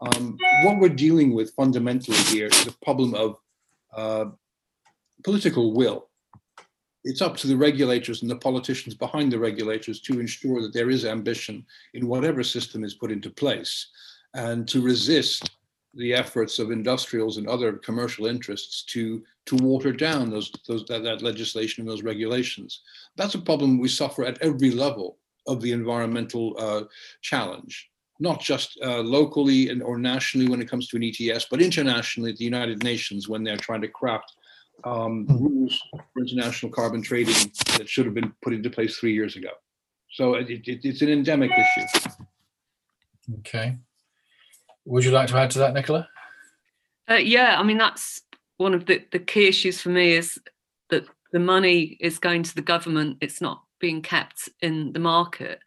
Um, 0.00 0.38
what 0.62 0.78
we're 0.78 0.88
dealing 0.88 1.34
with 1.34 1.52
fundamentally 1.54 2.16
here 2.16 2.46
is 2.46 2.66
a 2.66 2.72
problem 2.84 3.14
of 3.14 3.36
uh, 3.94 4.26
political 5.22 5.74
will 5.74 6.07
it's 7.08 7.22
up 7.22 7.38
to 7.38 7.46
the 7.46 7.56
regulators 7.56 8.20
and 8.20 8.30
the 8.30 8.36
politicians 8.36 8.94
behind 8.94 9.32
the 9.32 9.38
regulators 9.38 9.98
to 10.02 10.20
ensure 10.20 10.60
that 10.60 10.74
there 10.74 10.90
is 10.90 11.06
ambition 11.06 11.64
in 11.94 12.06
whatever 12.06 12.44
system 12.44 12.84
is 12.84 12.92
put 12.92 13.10
into 13.10 13.30
place 13.30 13.88
and 14.34 14.68
to 14.68 14.82
resist 14.82 15.50
the 15.94 16.12
efforts 16.12 16.58
of 16.58 16.70
industrials 16.70 17.38
and 17.38 17.48
other 17.48 17.72
commercial 17.72 18.26
interests 18.26 18.82
to 18.82 19.22
to 19.46 19.56
water 19.56 19.90
down 19.90 20.28
those, 20.28 20.52
those 20.66 20.84
that, 20.84 21.02
that 21.02 21.22
legislation 21.22 21.80
and 21.80 21.90
those 21.90 22.02
regulations. 22.02 22.82
That's 23.16 23.34
a 23.34 23.40
problem 23.40 23.78
we 23.78 23.88
suffer 23.88 24.26
at 24.26 24.36
every 24.42 24.70
level 24.70 25.16
of 25.46 25.62
the 25.62 25.72
environmental 25.72 26.54
uh, 26.58 26.82
challenge, 27.22 27.88
not 28.20 28.42
just 28.42 28.78
uh, 28.84 29.00
locally 29.00 29.70
and, 29.70 29.82
or 29.82 29.98
nationally 29.98 30.50
when 30.50 30.60
it 30.60 30.68
comes 30.68 30.88
to 30.88 30.96
an 30.98 31.04
ETS, 31.04 31.46
but 31.50 31.62
internationally 31.62 32.32
at 32.32 32.36
the 32.36 32.44
United 32.44 32.84
Nations 32.84 33.26
when 33.26 33.42
they're 33.42 33.56
trying 33.56 33.80
to 33.80 33.88
craft 33.88 34.34
um, 34.84 35.26
hmm. 35.26 35.36
rules 35.36 35.82
for 35.90 36.20
international 36.20 36.72
carbon 36.72 37.02
trading 37.02 37.34
that 37.76 37.88
should 37.88 38.04
have 38.04 38.14
been 38.14 38.32
put 38.42 38.52
into 38.52 38.70
place 38.70 38.98
three 38.98 39.14
years 39.14 39.36
ago. 39.36 39.50
So 40.10 40.34
it, 40.34 40.48
it, 40.50 40.80
it's 40.84 41.02
an 41.02 41.10
endemic 41.10 41.50
issue. 41.50 42.10
Okay. 43.40 43.76
Would 44.84 45.04
you 45.04 45.10
like 45.10 45.28
to 45.28 45.36
add 45.36 45.50
to 45.50 45.58
that, 45.58 45.74
Nicola? 45.74 46.08
Uh, 47.10 47.14
yeah, 47.14 47.56
I 47.58 47.62
mean 47.62 47.78
that's 47.78 48.22
one 48.56 48.74
of 48.74 48.86
the, 48.86 49.04
the 49.12 49.18
key 49.18 49.48
issues 49.48 49.80
for 49.80 49.90
me 49.90 50.12
is 50.12 50.38
that 50.90 51.06
the 51.32 51.38
money 51.38 51.96
is 52.00 52.18
going 52.18 52.42
to 52.42 52.54
the 52.54 52.62
government. 52.62 53.18
It's 53.20 53.40
not 53.40 53.62
being 53.80 54.02
kept 54.02 54.48
in 54.60 54.92
the 54.92 54.98
market. 54.98 55.60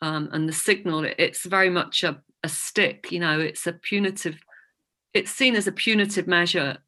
Um, 0.00 0.28
and 0.32 0.48
the 0.48 0.52
signal, 0.52 1.04
it's 1.04 1.46
very 1.46 1.70
much 1.70 2.02
a, 2.02 2.20
a 2.42 2.48
stick. 2.48 3.12
You 3.12 3.20
know, 3.20 3.38
it's 3.38 3.66
a 3.66 3.72
punitive. 3.72 4.38
It's 5.14 5.30
seen 5.30 5.54
as 5.54 5.66
a 5.66 5.72
punitive 5.72 6.26
measure 6.26 6.78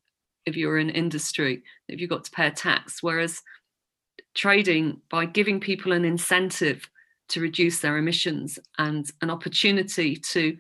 if 0.47 0.57
you're 0.57 0.79
in 0.79 0.91
industry, 0.91 1.63
if 1.89 2.01
you've 2.01 2.11
got 2.11 2.25
to 2.25 2.31
pay 2.31 2.47
a 2.47 2.51
tax. 2.51 3.03
Whereas 3.03 3.43
trading, 4.35 5.01
by 5.11 5.27
giving 5.27 5.61
people 5.61 5.93
an 5.93 6.05
incentive 6.05 6.89
to 7.29 7.41
reduce 7.41 7.81
their 7.81 7.97
emissions 7.97 8.59
and 8.79 9.11
an 9.23 9.31
opportunity 9.31 10.17
to 10.17 10.57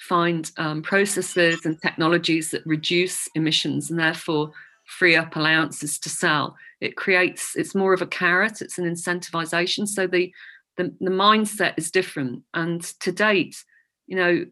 find 0.00 0.50
um, 0.56 0.82
processes 0.82 1.64
and 1.64 1.80
technologies 1.80 2.50
that 2.50 2.66
reduce 2.66 3.28
emissions 3.34 3.90
and 3.90 3.98
therefore 3.98 4.52
free 4.84 5.16
up 5.16 5.36
allowances 5.36 5.98
to 5.98 6.08
sell, 6.08 6.56
it 6.80 6.96
creates, 6.96 7.54
it's 7.56 7.74
more 7.74 7.94
of 7.94 8.02
a 8.02 8.06
carrot, 8.06 8.60
it's 8.60 8.78
an 8.78 8.84
incentivization. 8.84 9.86
So 9.86 10.06
the, 10.06 10.32
the, 10.76 10.92
the 11.00 11.10
mindset 11.10 11.74
is 11.76 11.90
different. 11.90 12.42
And 12.52 12.82
to 13.00 13.12
date, 13.12 13.64
you 14.06 14.16
know, 14.16 14.44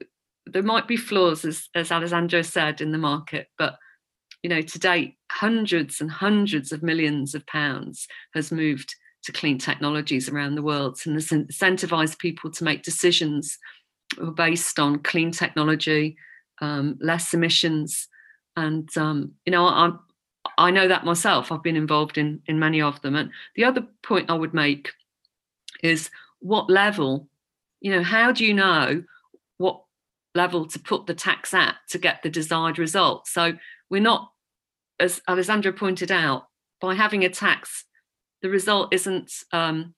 there 0.46 0.62
might 0.62 0.88
be 0.88 0.96
flaws, 0.96 1.44
as, 1.44 1.68
as 1.74 1.92
Alessandro 1.92 2.42
said, 2.42 2.80
in 2.80 2.92
the 2.92 2.98
market, 2.98 3.48
but 3.58 3.76
you 4.42 4.50
know, 4.50 4.62
to 4.62 4.78
date, 4.78 5.16
hundreds 5.30 6.00
and 6.00 6.10
hundreds 6.10 6.72
of 6.72 6.82
millions 6.82 7.34
of 7.34 7.46
pounds 7.46 8.06
has 8.34 8.50
moved 8.50 8.94
to 9.24 9.32
clean 9.32 9.58
technologies 9.58 10.28
around 10.28 10.54
the 10.54 10.62
world 10.62 10.98
and 11.04 11.16
incentivize 11.16 12.18
people 12.18 12.50
to 12.50 12.64
make 12.64 12.82
decisions 12.82 13.58
based 14.34 14.78
on 14.78 14.98
clean 15.00 15.30
technology, 15.30 16.16
um, 16.60 16.98
less 17.00 17.34
emissions. 17.34 18.08
And, 18.56 18.88
um, 18.96 19.32
you 19.44 19.52
know, 19.52 19.66
I, 19.66 19.92
I 20.58 20.70
know 20.70 20.88
that 20.88 21.04
myself. 21.04 21.52
I've 21.52 21.62
been 21.62 21.76
involved 21.76 22.18
in, 22.18 22.40
in 22.46 22.58
many 22.58 22.80
of 22.80 23.00
them. 23.02 23.14
And 23.14 23.30
the 23.56 23.64
other 23.64 23.86
point 24.02 24.30
I 24.30 24.34
would 24.34 24.54
make 24.54 24.90
is 25.82 26.10
what 26.40 26.70
level, 26.70 27.28
you 27.80 27.92
know, 27.92 28.02
how 28.02 28.32
do 28.32 28.44
you 28.44 28.54
know 28.54 29.04
what 29.58 29.82
level 30.34 30.66
to 30.66 30.78
put 30.78 31.06
the 31.06 31.14
tax 31.14 31.52
at 31.54 31.76
to 31.90 31.98
get 31.98 32.22
the 32.22 32.30
desired 32.30 32.78
result? 32.78 33.28
So 33.28 33.52
we're 33.90 34.00
not, 34.00 34.32
as 34.98 35.20
Alessandro 35.28 35.72
pointed 35.72 36.10
out, 36.10 36.46
by 36.80 36.94
having 36.94 37.24
a 37.24 37.28
tax, 37.28 37.84
the 38.42 38.48
result 38.48 38.94
isn't 38.94 39.32
um, 39.52 39.94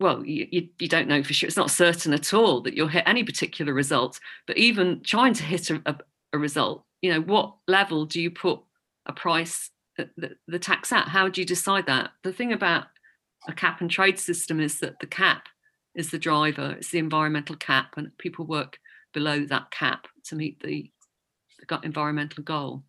well, 0.00 0.24
you, 0.24 0.48
you, 0.50 0.68
you, 0.78 0.88
don't 0.88 1.08
know 1.08 1.22
for 1.22 1.34
sure. 1.34 1.46
It's 1.46 1.58
not 1.58 1.70
certain 1.70 2.14
at 2.14 2.32
all 2.32 2.62
that 2.62 2.74
you'll 2.74 2.88
hit 2.88 3.04
any 3.06 3.22
particular 3.22 3.74
result. 3.74 4.18
But 4.46 4.56
even 4.56 5.02
trying 5.02 5.34
to 5.34 5.42
hit 5.42 5.68
a, 5.68 5.82
a, 5.84 5.98
a 6.32 6.38
result, 6.38 6.84
you 7.02 7.12
know, 7.12 7.20
what 7.20 7.54
level 7.68 8.06
do 8.06 8.20
you 8.20 8.30
put 8.30 8.60
a 9.04 9.12
price, 9.12 9.70
the, 9.98 10.08
the 10.48 10.58
tax 10.58 10.90
at? 10.90 11.08
How 11.08 11.28
do 11.28 11.42
you 11.42 11.46
decide 11.46 11.84
that? 11.86 12.12
The 12.24 12.32
thing 12.32 12.50
about 12.50 12.86
a 13.46 13.52
cap 13.52 13.82
and 13.82 13.90
trade 13.90 14.18
system 14.18 14.58
is 14.58 14.80
that 14.80 14.98
the 15.00 15.06
cap 15.06 15.48
is 15.94 16.10
the 16.10 16.18
driver, 16.18 16.76
it's 16.78 16.90
the 16.90 16.98
environmental 16.98 17.56
cap, 17.56 17.94
and 17.96 18.16
people 18.16 18.46
work 18.46 18.78
below 19.12 19.44
that 19.46 19.70
cap 19.70 20.06
to 20.24 20.34
meet 20.34 20.62
the, 20.62 20.90
the 21.68 21.80
environmental 21.82 22.42
goal. 22.42 22.82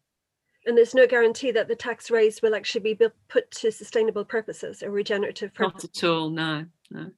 And 0.65 0.77
there's 0.77 0.93
no 0.93 1.07
guarantee 1.07 1.51
that 1.51 1.67
the 1.67 1.75
tax 1.75 2.12
raise 2.12 2.41
will 2.41 2.53
actually 2.53 2.93
be 2.93 3.07
put 3.29 3.49
to 3.51 3.71
sustainable 3.71 4.23
purposes 4.23 4.84
or 4.84 4.91
regenerative 4.91 5.53
purposes. 5.53 5.89
Not 5.95 6.03
at 6.03 6.10
all, 6.10 6.29
no, 6.29 6.65
no. 6.91 7.12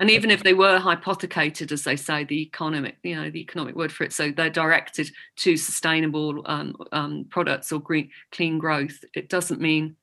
And 0.00 0.10
even 0.10 0.30
if 0.30 0.44
they 0.44 0.54
were 0.54 0.78
hypothecated, 0.78 1.72
as 1.72 1.82
they 1.82 1.96
say, 1.96 2.24
the 2.24 2.42
economic, 2.42 2.98
you 3.02 3.16
know, 3.16 3.30
the 3.30 3.40
economic 3.40 3.74
word 3.74 3.90
for 3.90 4.04
it, 4.04 4.12
so 4.12 4.30
they're 4.30 4.50
directed 4.50 5.10
to 5.36 5.56
sustainable 5.56 6.42
um, 6.46 6.76
um, 6.92 7.26
products 7.30 7.72
or 7.72 7.80
green, 7.80 8.10
clean 8.30 8.58
growth. 8.58 9.04
It 9.14 9.28
doesn't 9.28 9.60
mean 9.60 9.96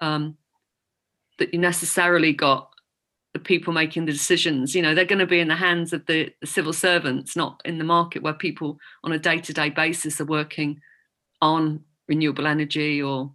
um, 0.00 0.38
that 1.38 1.52
you 1.52 1.60
necessarily 1.60 2.32
got 2.32 2.71
the 3.32 3.38
people 3.38 3.72
making 3.72 4.04
the 4.04 4.12
decisions. 4.12 4.74
You 4.74 4.82
know, 4.82 4.94
they're 4.94 5.04
going 5.04 5.18
to 5.18 5.26
be 5.26 5.40
in 5.40 5.48
the 5.48 5.56
hands 5.56 5.92
of 5.92 6.04
the, 6.06 6.32
civil 6.44 6.72
servants, 6.72 7.34
not 7.34 7.60
in 7.64 7.78
the 7.78 7.84
market 7.84 8.22
where 8.22 8.34
people 8.34 8.78
on 9.04 9.12
a 9.12 9.18
day-to-day 9.18 9.70
basis 9.70 10.20
are 10.20 10.26
working 10.26 10.80
on 11.40 11.82
renewable 12.08 12.46
energy 12.46 13.02
or 13.02 13.32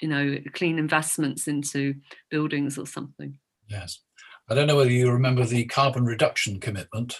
you 0.00 0.08
know 0.08 0.36
clean 0.52 0.78
investments 0.78 1.48
into 1.48 1.94
buildings 2.30 2.76
or 2.76 2.86
something. 2.86 3.38
Yes. 3.68 4.00
I 4.48 4.54
don't 4.54 4.66
know 4.66 4.76
whether 4.76 4.90
you 4.90 5.10
remember 5.10 5.44
the 5.44 5.64
carbon 5.66 6.04
reduction 6.04 6.60
commitment 6.60 7.18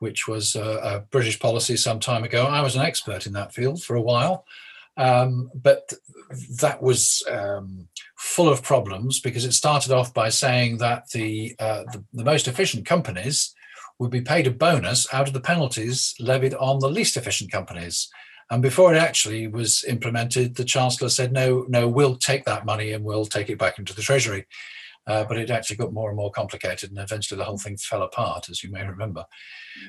which 0.00 0.26
was 0.28 0.54
a, 0.54 0.80
a 0.82 1.00
british 1.10 1.38
policy 1.40 1.76
some 1.76 2.00
time 2.00 2.24
ago. 2.24 2.44
I 2.44 2.60
was 2.60 2.76
an 2.76 2.82
expert 2.82 3.26
in 3.26 3.32
that 3.34 3.54
field 3.54 3.82
for 3.82 3.94
a 3.96 4.02
while 4.02 4.44
um, 4.96 5.50
but 5.54 5.92
that 6.60 6.82
was 6.82 7.22
um, 7.30 7.88
full 8.16 8.48
of 8.48 8.62
problems 8.62 9.20
because 9.20 9.44
it 9.44 9.52
started 9.52 9.92
off 9.92 10.14
by 10.14 10.28
saying 10.28 10.78
that 10.78 11.10
the, 11.10 11.54
uh, 11.58 11.84
the, 11.92 12.04
the 12.12 12.24
most 12.24 12.48
efficient 12.48 12.86
companies 12.86 13.54
would 13.98 14.10
be 14.10 14.20
paid 14.20 14.46
a 14.46 14.50
bonus 14.50 15.12
out 15.12 15.28
of 15.28 15.34
the 15.34 15.40
penalties 15.40 16.14
levied 16.18 16.54
on 16.54 16.78
the 16.80 16.90
least 16.90 17.16
efficient 17.16 17.50
companies 17.50 18.08
and 18.50 18.62
before 18.62 18.94
it 18.94 18.98
actually 18.98 19.46
was 19.46 19.84
implemented, 19.84 20.54
the 20.54 20.64
Chancellor 20.64 21.08
said, 21.08 21.32
no, 21.32 21.64
no, 21.68 21.88
we'll 21.88 22.16
take 22.16 22.44
that 22.44 22.66
money 22.66 22.92
and 22.92 23.04
we'll 23.04 23.24
take 23.24 23.48
it 23.48 23.58
back 23.58 23.78
into 23.78 23.94
the 23.94 24.02
Treasury. 24.02 24.46
Uh, 25.06 25.24
but 25.24 25.36
it 25.36 25.50
actually 25.50 25.76
got 25.76 25.92
more 25.92 26.08
and 26.08 26.16
more 26.16 26.30
complicated, 26.30 26.88
and 26.88 26.98
eventually 26.98 27.36
the 27.36 27.44
whole 27.44 27.58
thing 27.58 27.76
fell 27.76 28.02
apart, 28.02 28.48
as 28.48 28.62
you 28.64 28.70
may 28.70 28.82
remember. 28.86 29.22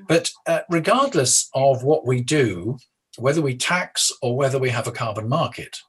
But 0.09 0.29
uh, 0.45 0.61
regardless 0.69 1.49
of 1.53 1.83
what 1.83 2.05
we 2.05 2.19
do, 2.19 2.77
whether 3.17 3.41
we 3.41 3.55
tax 3.55 4.11
or 4.21 4.35
whether 4.35 4.59
we 4.59 4.69
have 4.69 4.87
a 4.87 4.91
carbon 4.91 5.27
market, 5.27 5.79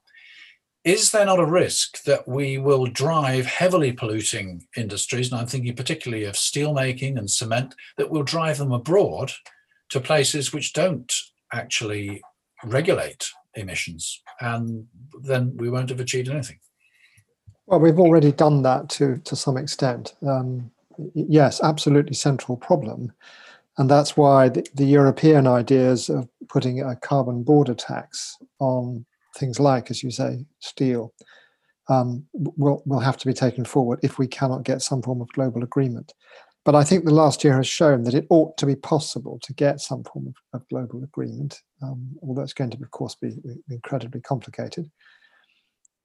is 0.85 1.11
there 1.11 1.27
not 1.27 1.41
a 1.41 1.45
risk 1.45 2.05
that 2.05 2.29
we 2.29 2.59
will 2.59 2.87
drive 2.87 3.45
heavily 3.45 3.93
polluting 3.93 4.65
industries, 4.77 5.33
and 5.33 5.41
I'm 5.41 5.49
thinking 5.49 5.75
particularly 5.75 6.25
of 6.25 6.37
steelmaking 6.37 7.19
and 7.19 7.29
cement, 7.29 7.75
that 7.97 8.09
will 8.09 8.23
drive 8.23 8.59
them 8.59 8.71
abroad 8.71 9.33
to 9.89 10.01
places 10.01 10.53
which 10.53 10.73
don't 10.73 11.13
actually 11.53 12.23
regulate 12.65 13.29
emissions, 13.55 14.23
and 14.41 14.87
then 15.23 15.57
we 15.57 15.71
won't 15.71 15.91
have 15.91 16.01
achieved 16.01 16.29
anything. 16.29 16.61
Well, 17.67 17.81
we've 17.81 17.99
already 17.99 18.31
done 18.31 18.63
that 18.63 18.89
to 18.91 19.19
to 19.25 19.35
some 19.35 19.57
extent. 19.57 20.15
Um, 20.27 20.71
yes, 21.15 21.61
absolutely 21.63 22.15
central 22.15 22.57
problem, 22.57 23.13
and 23.79 23.91
that's 23.91 24.17
why 24.17 24.51
the, 24.51 24.65
the, 24.75 24.87
European 24.87 25.47
ideas 25.49 26.09
of 26.09 26.29
putting 26.49 26.81
a 26.81 26.97
carbon 26.97 27.43
border 27.43 27.75
tax 27.75 28.37
on 28.59 29.05
things 29.37 29.61
like, 29.61 29.91
as 29.91 30.03
you 30.03 30.11
say, 30.11 30.45
steel, 30.61 31.13
um, 31.89 32.25
will 32.33 32.83
will 32.87 32.99
have 32.99 33.17
to 33.17 33.27
be 33.27 33.33
taken 33.33 33.65
forward 33.65 34.01
if 34.03 34.19
we 34.19 34.27
cannot 34.27 34.65
get 34.65 34.83
some 34.83 35.03
form 35.03 35.21
of 35.21 35.29
global 35.29 35.63
agreement. 35.63 36.13
But 36.65 36.75
I 36.75 36.83
think 36.83 37.05
the 37.05 37.15
last 37.15 37.45
year 37.45 37.55
has 37.55 37.69
shown 37.69 38.03
that 38.03 38.15
it 38.15 38.27
ought 38.29 38.57
to 38.57 38.67
be 38.67 38.75
possible 38.75 39.39
to 39.45 39.55
get 39.55 39.81
some 39.81 40.03
form 40.03 40.27
of, 40.27 40.35
of 40.61 40.69
global 40.69 41.05
agreement, 41.05 41.63
um, 41.81 42.11
although 42.23 42.43
it's 42.43 42.53
going 42.53 42.71
to, 42.71 42.83
of 42.83 42.91
course, 42.91 43.15
be 43.15 43.37
incredibly 43.71 44.21
complicated. 44.21 44.91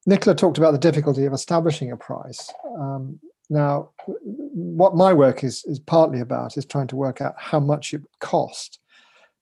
Nicola 0.06 0.36
talked 0.36 0.60
about 0.60 0.72
the 0.72 0.78
difficulty 0.78 1.26
of 1.26 1.34
establishing 1.34 1.92
a 1.92 1.98
price. 1.98 2.52
Um, 2.78 3.20
now, 3.50 3.90
what 4.08 4.96
my 4.96 5.14
work 5.14 5.44
is, 5.44 5.64
is 5.66 5.80
partly 5.80 6.20
about 6.20 6.58
is 6.58 6.66
trying 6.66 6.88
to 6.88 6.96
work 6.96 7.22
out 7.22 7.34
how 7.38 7.60
much 7.60 7.94
it 7.94 8.02
would 8.02 8.20
cost 8.20 8.80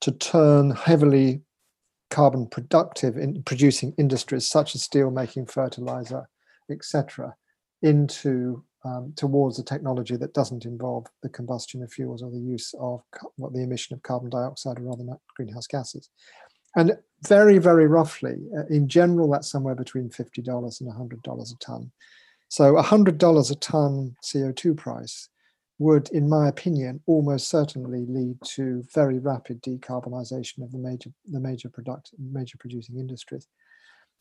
to 0.00 0.12
turn 0.12 0.70
heavily 0.70 1.42
carbon 2.10 2.46
productive 2.46 3.16
in 3.16 3.42
producing 3.44 3.94
industries 3.98 4.46
such 4.46 4.74
as 4.74 4.82
steel 4.82 5.10
making, 5.10 5.46
fertilizer, 5.46 6.28
etc., 6.70 7.34
into 7.82 8.62
um, 8.84 9.12
towards 9.16 9.58
a 9.58 9.64
technology 9.64 10.16
that 10.16 10.32
doesn't 10.32 10.64
involve 10.64 11.06
the 11.22 11.28
combustion 11.28 11.82
of 11.82 11.92
fuels 11.92 12.22
or 12.22 12.30
the 12.30 12.38
use 12.38 12.74
of 12.80 13.02
what 13.36 13.52
the 13.52 13.62
emission 13.62 13.94
of 13.94 14.02
carbon 14.02 14.30
dioxide 14.30 14.78
or 14.78 14.90
other 14.90 15.04
greenhouse 15.36 15.66
gases. 15.66 16.08
And 16.76 16.96
very, 17.26 17.58
very 17.58 17.86
roughly, 17.86 18.36
uh, 18.56 18.66
in 18.70 18.88
general, 18.88 19.30
that's 19.30 19.50
somewhere 19.50 19.74
between 19.74 20.08
$50 20.08 20.80
and 20.80 20.90
$100 20.90 21.52
a 21.52 21.58
ton. 21.58 21.90
So 22.48 22.74
$100 22.74 23.50
a 23.50 23.54
ton 23.56 24.16
CO2 24.24 24.76
price 24.76 25.28
would, 25.80 26.08
in 26.10 26.28
my 26.28 26.46
opinion, 26.46 27.00
almost 27.06 27.48
certainly 27.48 28.06
lead 28.08 28.36
to 28.44 28.84
very 28.94 29.18
rapid 29.18 29.60
decarbonisation 29.62 30.62
of 30.62 30.70
the 30.70 30.78
major, 30.78 31.10
the 31.26 31.40
major 31.40 31.68
product, 31.68 32.12
major 32.18 32.56
producing 32.58 32.98
industries 32.98 33.48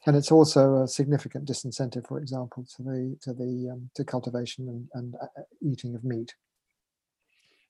and 0.05 0.15
it's 0.15 0.31
also 0.31 0.83
a 0.83 0.87
significant 0.87 1.47
disincentive, 1.47 2.07
for 2.07 2.19
example, 2.19 2.65
to 2.75 2.83
the 2.83 3.17
to 3.21 3.33
the 3.33 3.69
um, 3.71 3.89
to 3.95 4.03
cultivation 4.03 4.67
and, 4.69 4.87
and 4.93 5.15
uh, 5.15 5.25
uh, 5.37 5.43
eating 5.61 5.95
of 5.95 6.03
meat. 6.03 6.33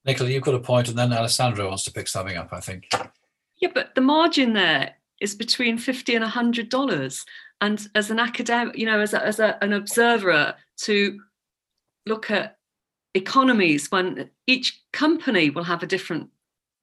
Nicola, 0.06 0.30
you've 0.30 0.44
got 0.44 0.56
a 0.56 0.60
point, 0.60 0.88
and 0.88 0.98
then 0.98 1.12
Alessandro 1.12 1.68
wants 1.68 1.84
to 1.86 1.92
pick 1.92 2.08
something 2.08 2.38
up. 2.38 2.50
I 2.52 2.60
think. 2.60 2.88
Yeah, 3.58 3.70
but 3.74 3.96
the 3.96 4.02
margin 4.02 4.54
there 4.54 4.94
is 5.20 5.36
between 5.36 5.78
fifty 5.78 6.16
and 6.16 6.24
hundred 6.24 6.70
dollars, 6.70 7.26
and 7.62 7.88
as 7.96 8.12
an 8.12 8.20
academic, 8.20 8.78
you 8.78 8.86
know, 8.86 9.00
as 9.00 9.14
a, 9.14 9.26
as 9.26 9.40
a, 9.40 9.58
an 9.64 9.74
observer, 9.74 10.54
to 10.84 11.20
look 12.06 12.30
at 12.30 12.59
economies 13.14 13.92
when 13.92 14.30
each 14.48 14.82
company 14.94 15.50
will 15.50 15.64
have 15.64 15.84
a 15.84 15.88
different 15.88 16.30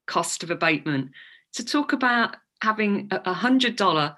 cost 0.07 0.43
of 0.43 0.51
abatement, 0.51 1.11
to 1.55 1.65
talk 1.65 1.93
about 1.93 2.37
having 2.62 3.09
a 3.11 3.33
hundred 3.33 3.77
dollar 3.77 4.17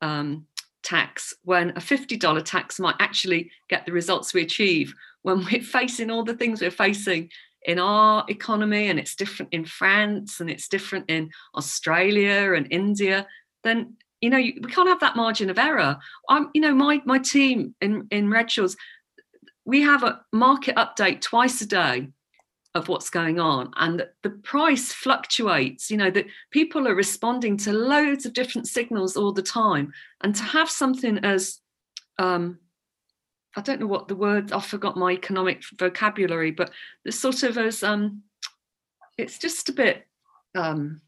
um, 0.00 0.46
tax 0.82 1.32
when 1.44 1.70
a 1.70 1.80
$50 1.80 2.44
tax 2.44 2.80
might 2.80 2.96
actually 2.98 3.50
get 3.68 3.86
the 3.86 3.92
results 3.92 4.34
we 4.34 4.42
achieve 4.42 4.92
when 5.22 5.44
we're 5.44 5.62
facing 5.62 6.10
all 6.10 6.24
the 6.24 6.34
things 6.34 6.60
we're 6.60 6.70
facing 6.70 7.30
in 7.64 7.78
our 7.78 8.24
economy 8.28 8.88
and 8.88 8.98
it's 8.98 9.14
different 9.14 9.52
in 9.52 9.64
France 9.64 10.40
and 10.40 10.50
it's 10.50 10.68
different 10.68 11.08
in 11.08 11.30
Australia 11.56 12.54
and 12.54 12.66
India, 12.70 13.26
then 13.62 13.94
you 14.20 14.30
know 14.30 14.38
we 14.38 14.68
can't 14.68 14.88
have 14.88 15.00
that 15.00 15.16
margin 15.16 15.48
of 15.48 15.58
error. 15.58 15.96
I'm, 16.28 16.50
you 16.54 16.60
know, 16.60 16.74
my 16.74 17.00
my 17.04 17.18
team 17.18 17.74
in 17.80 18.08
in 18.10 18.28
Redshaws, 18.28 18.76
we 19.64 19.82
have 19.82 20.02
a 20.02 20.20
market 20.32 20.76
update 20.76 21.20
twice 21.20 21.60
a 21.60 21.66
day 21.66 22.08
of 22.74 22.88
what's 22.88 23.10
going 23.10 23.38
on 23.38 23.70
and 23.76 24.06
the 24.22 24.30
price 24.30 24.92
fluctuates. 24.92 25.90
You 25.90 25.98
know 25.98 26.10
that 26.10 26.26
people 26.50 26.88
are 26.88 26.94
responding 26.94 27.56
to 27.58 27.72
loads 27.72 28.24
of 28.24 28.32
different 28.32 28.66
signals 28.66 29.16
all 29.16 29.32
the 29.32 29.42
time 29.42 29.92
and 30.22 30.34
to 30.34 30.42
have 30.42 30.70
something 30.70 31.18
as 31.18 31.60
um 32.18 32.58
i 33.56 33.60
don't 33.60 33.80
know 33.80 33.86
what 33.86 34.06
the 34.06 34.14
word 34.14 34.52
i 34.52 34.60
forgot 34.60 34.98
my 34.98 35.12
economic 35.12 35.62
vocabulary 35.78 36.50
but 36.50 36.70
the 37.04 37.12
sort 37.12 37.42
of 37.42 37.56
as 37.56 37.82
um 37.82 38.22
it's 39.16 39.38
just 39.38 39.68
a 39.68 39.72
bit 39.72 40.06
um 40.54 41.00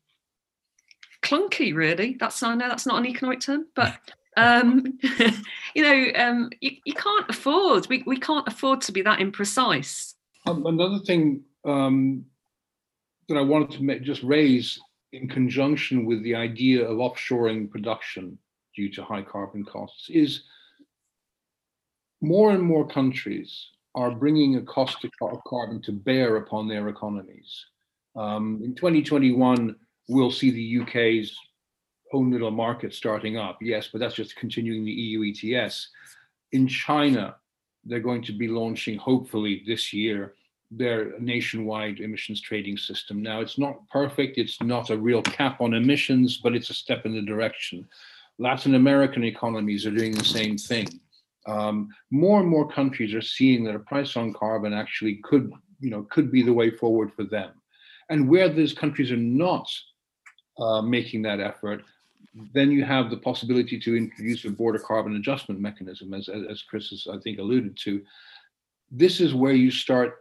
clunky 1.22 1.74
really. 1.74 2.16
That's 2.18 2.42
i 2.42 2.54
know 2.54 2.68
that's 2.68 2.86
not 2.86 2.98
an 2.98 3.06
economic 3.06 3.40
term 3.40 3.66
but 3.74 3.98
um 4.36 4.98
you 5.74 5.82
know 5.82 6.20
um 6.20 6.50
you, 6.60 6.72
you 6.84 6.94
can't 6.94 7.28
afford 7.28 7.86
we, 7.88 8.02
we 8.06 8.18
can't 8.18 8.46
afford 8.48 8.80
to 8.80 8.92
be 8.92 9.02
that 9.02 9.18
imprecise 9.18 10.14
um, 10.46 10.66
another 10.66 10.98
thing 10.98 11.42
um, 11.64 12.24
that 13.28 13.38
I 13.38 13.40
wanted 13.40 13.70
to 13.72 13.82
make, 13.82 14.02
just 14.02 14.22
raise 14.22 14.78
in 15.12 15.28
conjunction 15.28 16.04
with 16.04 16.22
the 16.22 16.34
idea 16.34 16.86
of 16.86 16.98
offshoring 16.98 17.70
production 17.70 18.38
due 18.76 18.90
to 18.92 19.04
high 19.04 19.22
carbon 19.22 19.64
costs 19.64 20.10
is 20.10 20.42
more 22.20 22.50
and 22.50 22.62
more 22.62 22.86
countries 22.86 23.70
are 23.94 24.10
bringing 24.10 24.56
a 24.56 24.62
cost 24.62 25.04
of 25.04 25.10
carbon 25.46 25.80
to 25.82 25.92
bear 25.92 26.36
upon 26.36 26.68
their 26.68 26.88
economies. 26.88 27.64
Um, 28.16 28.60
in 28.64 28.74
2021, 28.74 29.76
we'll 30.08 30.30
see 30.30 30.50
the 30.50 30.82
UK's 30.82 31.36
own 32.14 32.31
little 32.31 32.50
market 32.50 32.94
starting 32.94 33.37
up, 33.37 33.59
yes, 33.61 33.88
but 33.90 33.98
that's 34.00 34.14
just 34.14 34.37
continuing 34.37 34.85
the 34.85 34.92
EU 34.92 35.33
ETS. 35.33 35.88
In 36.53 36.66
China, 36.68 37.37
they're 37.85 38.00
going 38.00 38.22
to 38.22 38.33
be 38.33 38.48
launching, 38.48 38.96
hopefully 38.96 39.62
this 39.66 39.92
year, 39.92 40.35
their 40.70 41.18
nationwide 41.18 42.00
emissions 42.00 42.40
trading 42.40 42.77
system. 42.77 43.22
Now, 43.22 43.40
it's 43.40 43.59
not 43.59 43.87
perfect, 43.88 44.38
it's 44.38 44.62
not 44.62 44.90
a 44.90 44.96
real 44.96 45.22
cap 45.22 45.61
on 45.61 45.74
emissions, 45.74 46.38
but 46.38 46.55
it's 46.55 46.70
a 46.70 46.74
step 46.74 47.05
in 47.05 47.14
the 47.14 47.22
direction. 47.22 47.87
Latin 48.38 48.74
American 48.74 49.24
economies 49.24 49.87
are 49.87 49.90
doing 49.90 50.12
the 50.12 50.24
same 50.24 50.57
thing. 50.57 50.88
Um, 51.46 51.88
more 52.11 52.40
and 52.40 52.48
more 52.48 52.68
countries 52.68 53.14
are 53.14 53.20
seeing 53.20 53.64
that 53.64 53.77
a 53.77 53.81
price 53.81 54.16
on 54.16 54.33
carbon 54.33 54.72
actually 54.72 55.20
could, 55.22 55.53
you 55.81 55.90
know, 55.90 56.07
could 56.11 56.33
be 56.33 56.42
the 56.42 56.53
way 56.53 56.70
forward 56.70 57.12
for 57.12 57.24
them. 57.24 57.50
And 58.09 58.29
where 58.29 58.48
those 58.48 58.72
countries 58.72 59.12
are 59.12 59.16
not 59.16 59.68
uh, 60.59 60.83
making 60.83 61.22
that 61.22 61.40
effort, 61.40 61.83
then 62.52 62.70
you 62.70 62.84
have 62.84 63.10
the 63.10 63.16
possibility 63.16 63.78
to 63.80 63.96
introduce 63.96 64.44
a 64.44 64.50
border 64.50 64.78
carbon 64.78 65.16
adjustment 65.16 65.60
mechanism, 65.60 66.14
as, 66.14 66.28
as 66.28 66.62
Chris 66.62 66.88
has, 66.90 67.06
I 67.12 67.18
think, 67.18 67.38
alluded 67.38 67.76
to. 67.84 68.02
This 68.90 69.20
is 69.20 69.34
where 69.34 69.52
you 69.52 69.70
start 69.70 70.18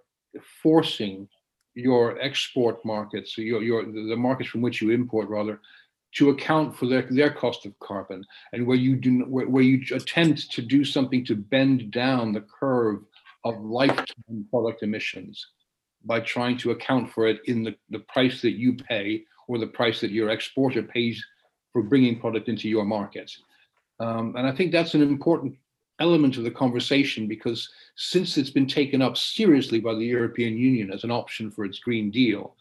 forcing 0.61 1.27
your 1.75 2.19
export 2.19 2.83
markets, 2.85 3.37
your, 3.37 3.63
your 3.63 3.85
the 3.85 4.15
markets 4.15 4.49
from 4.49 4.61
which 4.61 4.81
you 4.81 4.91
import 4.91 5.29
rather, 5.29 5.59
to 6.15 6.29
account 6.29 6.75
for 6.75 6.85
their, 6.85 7.07
their 7.09 7.31
cost 7.31 7.65
of 7.65 7.77
carbon, 7.79 8.23
and 8.53 8.65
where 8.65 8.77
you 8.77 8.95
do 8.95 9.21
where, 9.21 9.47
where 9.47 9.63
you 9.63 9.83
attempt 9.95 10.51
to 10.51 10.61
do 10.61 10.85
something 10.85 11.25
to 11.25 11.35
bend 11.35 11.91
down 11.91 12.31
the 12.31 12.41
curve 12.41 12.99
of 13.43 13.59
lifetime 13.61 14.45
product 14.49 14.83
emissions 14.83 15.47
by 16.05 16.19
trying 16.19 16.57
to 16.57 16.71
account 16.71 17.11
for 17.11 17.27
it 17.27 17.39
in 17.45 17.63
the, 17.63 17.75
the 17.89 17.99
price 17.99 18.41
that 18.41 18.51
you 18.51 18.73
pay 18.73 19.23
or 19.47 19.57
the 19.57 19.67
price 19.67 20.01
that 20.01 20.11
your 20.11 20.29
exporter 20.29 20.83
pays 20.83 21.23
for 21.73 21.81
bringing 21.81 22.19
product 22.19 22.47
into 22.47 22.69
your 22.69 22.85
market. 22.85 23.31
Um, 23.99 24.35
and 24.37 24.47
I 24.47 24.51
think 24.51 24.71
that's 24.71 24.93
an 24.93 25.01
important 25.01 25.55
element 25.99 26.37
of 26.37 26.43
the 26.43 26.51
conversation 26.51 27.27
because 27.27 27.69
since 27.95 28.37
it's 28.37 28.49
been 28.49 28.67
taken 28.67 29.01
up 29.01 29.17
seriously 29.17 29.79
by 29.79 29.93
the 29.93 30.05
European 30.05 30.57
Union 30.57 30.91
as 30.91 31.03
an 31.03 31.11
option 31.11 31.51
for 31.51 31.65
its 31.65 31.79
Green 31.79 32.09
Deal, 32.09 32.55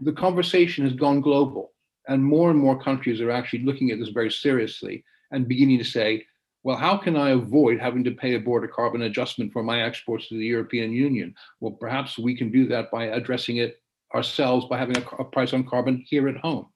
the 0.00 0.12
conversation 0.12 0.84
has 0.84 0.94
gone 0.94 1.20
global. 1.20 1.72
And 2.08 2.24
more 2.24 2.50
and 2.50 2.58
more 2.58 2.80
countries 2.80 3.20
are 3.20 3.30
actually 3.30 3.64
looking 3.64 3.90
at 3.90 3.98
this 3.98 4.10
very 4.10 4.30
seriously 4.30 5.04
and 5.32 5.48
beginning 5.48 5.78
to 5.78 5.84
say, 5.84 6.24
well, 6.62 6.76
how 6.76 6.96
can 6.96 7.16
I 7.16 7.30
avoid 7.30 7.80
having 7.80 8.04
to 8.04 8.10
pay 8.10 8.34
a 8.34 8.40
border 8.40 8.68
carbon 8.68 9.02
adjustment 9.02 9.52
for 9.52 9.62
my 9.62 9.82
exports 9.82 10.28
to 10.28 10.38
the 10.38 10.46
European 10.46 10.92
Union? 10.92 11.34
Well, 11.60 11.72
perhaps 11.72 12.18
we 12.18 12.36
can 12.36 12.50
do 12.50 12.66
that 12.68 12.90
by 12.90 13.04
addressing 13.06 13.58
it 13.58 13.80
ourselves 14.14 14.66
by 14.66 14.78
having 14.78 14.96
a, 14.96 15.04
a 15.18 15.24
price 15.24 15.52
on 15.52 15.64
carbon 15.64 16.04
here 16.08 16.28
at 16.28 16.36
home. 16.36 16.66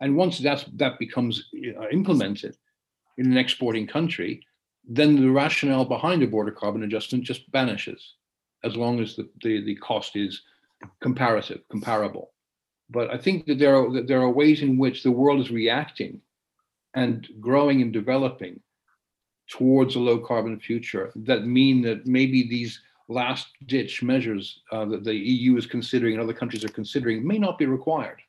And 0.00 0.16
once 0.16 0.38
that's, 0.38 0.64
that 0.74 0.98
becomes 0.98 1.48
uh, 1.54 1.88
implemented 1.90 2.56
in 3.16 3.32
an 3.32 3.36
exporting 3.36 3.86
country, 3.86 4.46
then 4.88 5.20
the 5.20 5.30
rationale 5.30 5.84
behind 5.84 6.22
a 6.22 6.26
border 6.26 6.52
carbon 6.52 6.82
adjustment 6.82 7.24
just 7.24 7.42
vanishes, 7.52 8.14
as 8.64 8.76
long 8.76 9.00
as 9.00 9.16
the, 9.16 9.28
the, 9.42 9.64
the 9.64 9.76
cost 9.76 10.16
is 10.16 10.42
comparative, 11.00 11.60
comparable. 11.70 12.32
But 12.90 13.10
I 13.10 13.18
think 13.18 13.46
that 13.46 13.58
there 13.58 13.76
are 13.76 13.92
that 13.92 14.06
there 14.08 14.22
are 14.22 14.30
ways 14.30 14.62
in 14.62 14.78
which 14.78 15.02
the 15.02 15.10
world 15.10 15.40
is 15.40 15.50
reacting 15.50 16.22
and 16.94 17.28
growing 17.38 17.82
and 17.82 17.92
developing 17.92 18.60
towards 19.50 19.94
a 19.94 20.00
low 20.00 20.18
carbon 20.18 20.58
future 20.58 21.12
that 21.16 21.46
mean 21.46 21.82
that 21.82 22.06
maybe 22.06 22.48
these 22.48 22.80
last 23.08 23.48
ditch 23.66 24.02
measures 24.02 24.60
uh, 24.72 24.84
that 24.84 25.04
the 25.04 25.14
EU 25.14 25.56
is 25.56 25.66
considering 25.66 26.14
and 26.14 26.22
other 26.22 26.32
countries 26.32 26.64
are 26.64 26.68
considering 26.68 27.26
may 27.26 27.38
not 27.38 27.58
be 27.58 27.66
required 27.66 28.20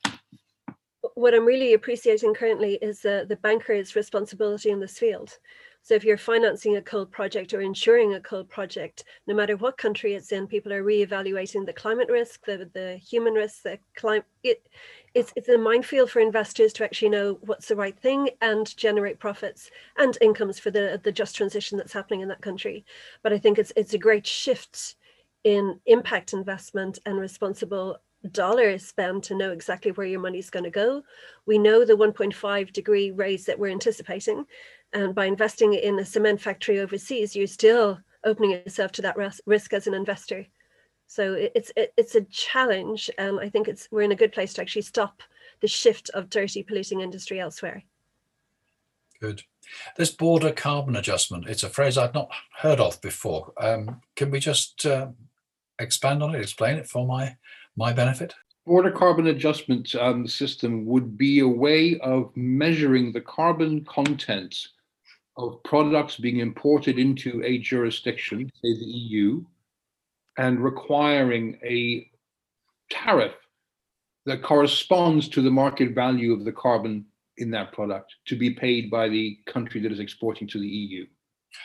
what 1.20 1.34
I'm 1.34 1.46
really 1.46 1.74
appreciating 1.74 2.34
currently 2.34 2.76
is 2.82 3.04
uh, 3.04 3.26
the 3.28 3.36
banker's 3.36 3.94
responsibility 3.94 4.70
in 4.70 4.80
this 4.80 4.98
field. 4.98 5.38
So 5.82 5.94
if 5.94 6.06
you're 6.06 6.18
financing 6.18 6.78
a 6.78 6.82
coal 6.82 7.06
project 7.06 7.54
or 7.54 7.60
insuring 7.60 8.14
a 8.14 8.22
coal 8.22 8.46
project, 8.46 9.04
no 9.28 9.34
matter 9.34 9.58
what 9.58 9.78
country 9.78 10.14
it's 10.14 10.32
in, 10.32 10.48
people 10.48 10.72
are 10.72 10.84
re-evaluating 10.84 11.66
the 11.66 11.74
climate 11.74 12.08
risk, 12.10 12.46
the, 12.46 12.70
the 12.74 12.96
human 12.98 13.34
risk, 13.34 13.64
the 13.64 13.80
climate. 13.98 14.26
It, 14.44 14.70
it's, 15.14 15.34
it's 15.36 15.50
a 15.50 15.58
minefield 15.58 16.10
for 16.10 16.22
investors 16.22 16.72
to 16.74 16.86
actually 16.86 17.10
know 17.10 17.38
what's 17.42 17.68
the 17.68 17.76
right 17.76 18.00
thing 18.00 18.30
and 18.42 18.76
generate 18.78 19.20
profits 19.20 19.72
and 19.98 20.18
incomes 20.22 20.58
for 20.58 20.72
the, 20.72 21.02
the 21.04 21.12
just 21.12 21.36
transition 21.36 21.78
that's 21.78 21.94
happening 21.94 22.22
in 22.22 22.30
that 22.30 22.42
country. 22.42 22.86
But 23.24 23.34
I 23.34 23.40
think 23.40 23.58
it's, 23.58 23.74
it's 23.76 23.94
a 23.94 23.98
great 23.98 24.26
shift 24.26 24.96
in 25.44 25.80
impact 25.86 26.32
investment 26.32 27.00
and 27.06 27.20
responsible 27.20 27.98
dollars 28.32 28.86
spent 28.86 29.24
to 29.26 29.36
know 29.36 29.52
exactly 29.52 29.92
where 29.92 30.08
your 30.08 30.20
money's 30.20 30.50
going 30.50 30.66
to 30.66 30.70
go. 30.70 31.04
We 31.46 31.58
know 31.58 31.86
the 31.86 31.96
1.5 31.96 32.74
degree 32.74 33.12
raise 33.12 33.46
that 33.46 33.60
we're 33.60 33.72
anticipating. 33.72 34.46
And 34.94 35.16
by 35.16 35.26
investing 35.26 35.74
in 35.74 36.00
a 36.00 36.06
cement 36.06 36.42
factory 36.42 36.80
overseas, 36.80 37.36
you're 37.36 37.48
still 37.48 38.00
opening 38.24 38.52
yourself 38.52 38.92
to 38.94 39.02
that 39.04 39.18
risk 39.46 39.74
as 39.74 39.88
an 39.88 39.94
investor. 39.94 40.46
So 41.08 41.34
it's 41.34 41.72
it's 41.76 42.14
a 42.14 42.22
challenge, 42.22 43.10
and 43.18 43.40
I 43.40 43.50
think 43.50 43.68
it's 43.68 43.88
we're 43.90 44.04
in 44.04 44.12
a 44.12 44.16
good 44.16 44.32
place 44.32 44.54
to 44.54 44.62
actually 44.62 44.84
stop 44.84 45.24
the 45.60 45.68
shift 45.68 46.12
of 46.12 46.30
dirty 46.30 46.62
polluting 46.62 47.02
industry 47.02 47.40
elsewhere. 47.40 47.84
Good. 49.20 49.42
This 49.98 50.12
border 50.12 50.52
carbon 50.52 50.96
adjustment, 50.96 51.48
it's 51.48 51.64
a 51.64 51.70
phrase 51.70 51.98
I've 51.98 52.14
not 52.14 52.30
heard 52.58 52.80
of 52.80 53.02
before. 53.02 53.54
Um, 53.58 54.02
can 54.16 54.30
we 54.30 54.40
just 54.40 54.86
uh, 54.86 55.08
expand 55.80 56.22
on 56.22 56.36
it, 56.36 56.42
explain 56.42 56.78
it 56.78 56.88
for 56.88 57.06
my 57.06 57.38
my 57.80 57.94
benefit? 57.94 58.36
Border 58.68 58.92
carbon 58.92 59.28
adjustment 59.28 59.96
um, 59.96 60.28
system 60.28 60.86
would 60.86 61.18
be 61.18 61.40
a 61.40 61.48
way 61.48 61.98
of 62.02 62.32
measuring 62.36 63.12
the 63.12 63.22
carbon 63.22 63.84
content 63.86 64.56
of 65.38 65.64
products 65.64 66.18
being 66.18 66.40
imported 66.40 67.00
into 67.00 67.42
a 67.44 67.58
jurisdiction, 67.58 68.52
say 68.62 68.74
the 68.74 68.86
EU, 68.86 69.44
and 70.38 70.64
requiring 70.64 71.58
a 71.64 72.08
tariff 72.92 73.34
that 74.26 74.44
corresponds 74.44 75.30
to 75.30 75.42
the 75.42 75.50
market 75.50 75.96
value 75.96 76.34
of 76.34 76.44
the 76.44 76.52
carbon 76.52 77.06
in 77.38 77.50
that 77.52 77.72
product 77.72 78.14
to 78.26 78.38
be 78.38 78.52
paid 78.52 78.92
by 78.92 79.08
the 79.08 79.40
country 79.48 79.82
that 79.82 79.92
is 79.92 80.00
exporting 80.00 80.48
to 80.48 80.60
the 80.60 80.68
EU. 80.68 81.06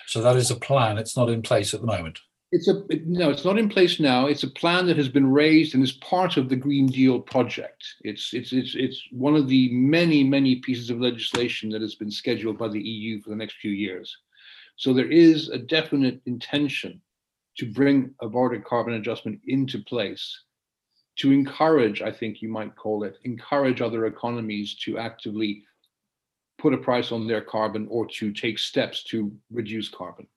So 0.07 0.23
that 0.23 0.37
is 0.37 0.51
a 0.51 0.57
plan. 0.57 0.97
It's 0.97 1.17
not 1.17 1.29
in 1.29 1.43
place 1.43 1.75
at 1.75 1.81
the 1.81 1.87
moment. 1.87 2.21
It's 2.55 2.69
a 2.69 2.85
no, 3.05 3.31
it's 3.31 3.45
not 3.45 3.59
in 3.59 3.69
place 3.69 3.99
now. 3.99 4.27
It's 4.27 4.45
a 4.45 4.49
plan 4.49 4.87
that 4.87 4.97
has 4.97 5.09
been 5.09 5.27
raised 5.27 5.75
and 5.75 5.83
is 5.83 5.91
part 5.91 6.37
of 6.37 6.49
the 6.49 6.55
Green 6.55 6.87
Deal 6.87 7.19
project. 7.19 7.85
It's 8.03 8.33
it's 8.33 8.53
it's 8.53 8.77
it's 8.77 9.03
one 9.11 9.35
of 9.35 9.49
the 9.49 9.73
many 9.73 10.23
many 10.23 10.57
pieces 10.61 10.89
of 10.89 11.01
legislation 11.01 11.69
that 11.71 11.83
has 11.83 11.97
been 11.97 12.13
scheduled 12.13 12.57
by 12.57 12.69
the 12.69 12.81
EU 12.81 13.21
for 13.21 13.31
the 13.31 13.37
next 13.43 13.57
few 13.57 13.73
years. 13.73 14.17
So 14.77 14.93
there 14.93 15.11
is 15.11 15.49
a 15.49 15.59
definite 15.59 16.21
intention 16.27 17.01
to 17.57 17.73
bring 17.73 18.15
a 18.21 18.29
border 18.29 18.61
carbon 18.61 18.95
adjustment 18.95 19.41
into 19.49 19.83
place 19.83 20.45
to 21.17 21.33
encourage, 21.33 22.03
I 22.03 22.13
think 22.13 22.41
you 22.41 22.49
might 22.49 22.77
call 22.77 23.03
it, 23.03 23.19
encourage 23.25 23.81
other 23.81 24.07
economies 24.07 24.77
to 24.85 24.99
actively 24.99 25.65
put 26.59 26.73
a 26.73 26.79
price 26.79 27.11
on 27.11 27.27
their 27.27 27.41
carbon 27.41 27.89
or 27.91 28.07
to 28.19 28.33
take 28.33 28.61
steps 28.61 29.03
to 29.11 29.33
reduce 29.51 29.89
carbon. 29.89 30.29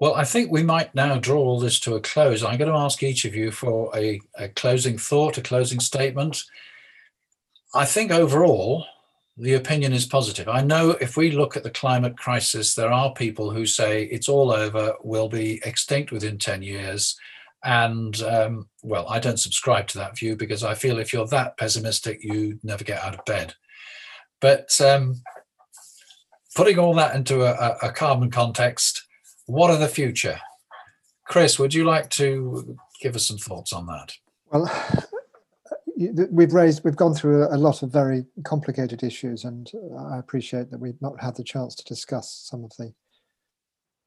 Well, 0.00 0.14
I 0.14 0.24
think 0.24 0.52
we 0.52 0.62
might 0.62 0.94
now 0.94 1.18
draw 1.18 1.40
all 1.40 1.58
this 1.58 1.80
to 1.80 1.96
a 1.96 2.00
close. 2.00 2.44
I'm 2.44 2.56
going 2.56 2.70
to 2.70 2.78
ask 2.78 3.02
each 3.02 3.24
of 3.24 3.34
you 3.34 3.50
for 3.50 3.90
a, 3.96 4.20
a 4.36 4.48
closing 4.48 4.96
thought, 4.96 5.38
a 5.38 5.42
closing 5.42 5.80
statement. 5.80 6.44
I 7.74 7.84
think 7.84 8.12
overall, 8.12 8.86
the 9.36 9.54
opinion 9.54 9.92
is 9.92 10.06
positive. 10.06 10.48
I 10.48 10.62
know 10.62 10.90
if 10.90 11.16
we 11.16 11.32
look 11.32 11.56
at 11.56 11.64
the 11.64 11.70
climate 11.70 12.16
crisis, 12.16 12.74
there 12.74 12.92
are 12.92 13.12
people 13.12 13.50
who 13.50 13.66
say 13.66 14.04
it's 14.04 14.28
all 14.28 14.52
over, 14.52 14.94
we'll 15.02 15.28
be 15.28 15.60
extinct 15.64 16.12
within 16.12 16.38
10 16.38 16.62
years. 16.62 17.18
And 17.64 18.20
um, 18.22 18.68
well, 18.82 19.08
I 19.08 19.18
don't 19.18 19.40
subscribe 19.40 19.88
to 19.88 19.98
that 19.98 20.16
view 20.16 20.36
because 20.36 20.62
I 20.62 20.74
feel 20.74 20.98
if 20.98 21.12
you're 21.12 21.26
that 21.28 21.56
pessimistic, 21.56 22.22
you 22.22 22.60
never 22.62 22.84
get 22.84 23.02
out 23.02 23.14
of 23.14 23.24
bed. 23.24 23.54
But 24.40 24.80
um, 24.80 25.20
putting 26.54 26.78
all 26.78 26.94
that 26.94 27.16
into 27.16 27.42
a, 27.42 27.76
a 27.82 27.92
carbon 27.92 28.30
context, 28.30 29.07
what 29.48 29.70
are 29.70 29.78
the 29.78 29.88
future? 29.88 30.38
Chris, 31.24 31.58
would 31.58 31.72
you 31.72 31.84
like 31.84 32.10
to 32.10 32.76
give 33.00 33.16
us 33.16 33.26
some 33.26 33.38
thoughts 33.38 33.72
on 33.72 33.86
that? 33.86 34.14
Well, 34.52 34.70
we've 36.30 36.52
raised, 36.52 36.84
we've 36.84 36.96
gone 36.96 37.14
through 37.14 37.44
a 37.44 37.56
lot 37.56 37.82
of 37.82 37.90
very 37.90 38.26
complicated 38.44 39.02
issues, 39.02 39.44
and 39.44 39.70
I 39.98 40.18
appreciate 40.18 40.70
that 40.70 40.80
we've 40.80 41.00
not 41.00 41.20
had 41.20 41.34
the 41.34 41.44
chance 41.44 41.74
to 41.76 41.84
discuss 41.84 42.30
some 42.30 42.64
of 42.64 42.72
the 42.78 42.92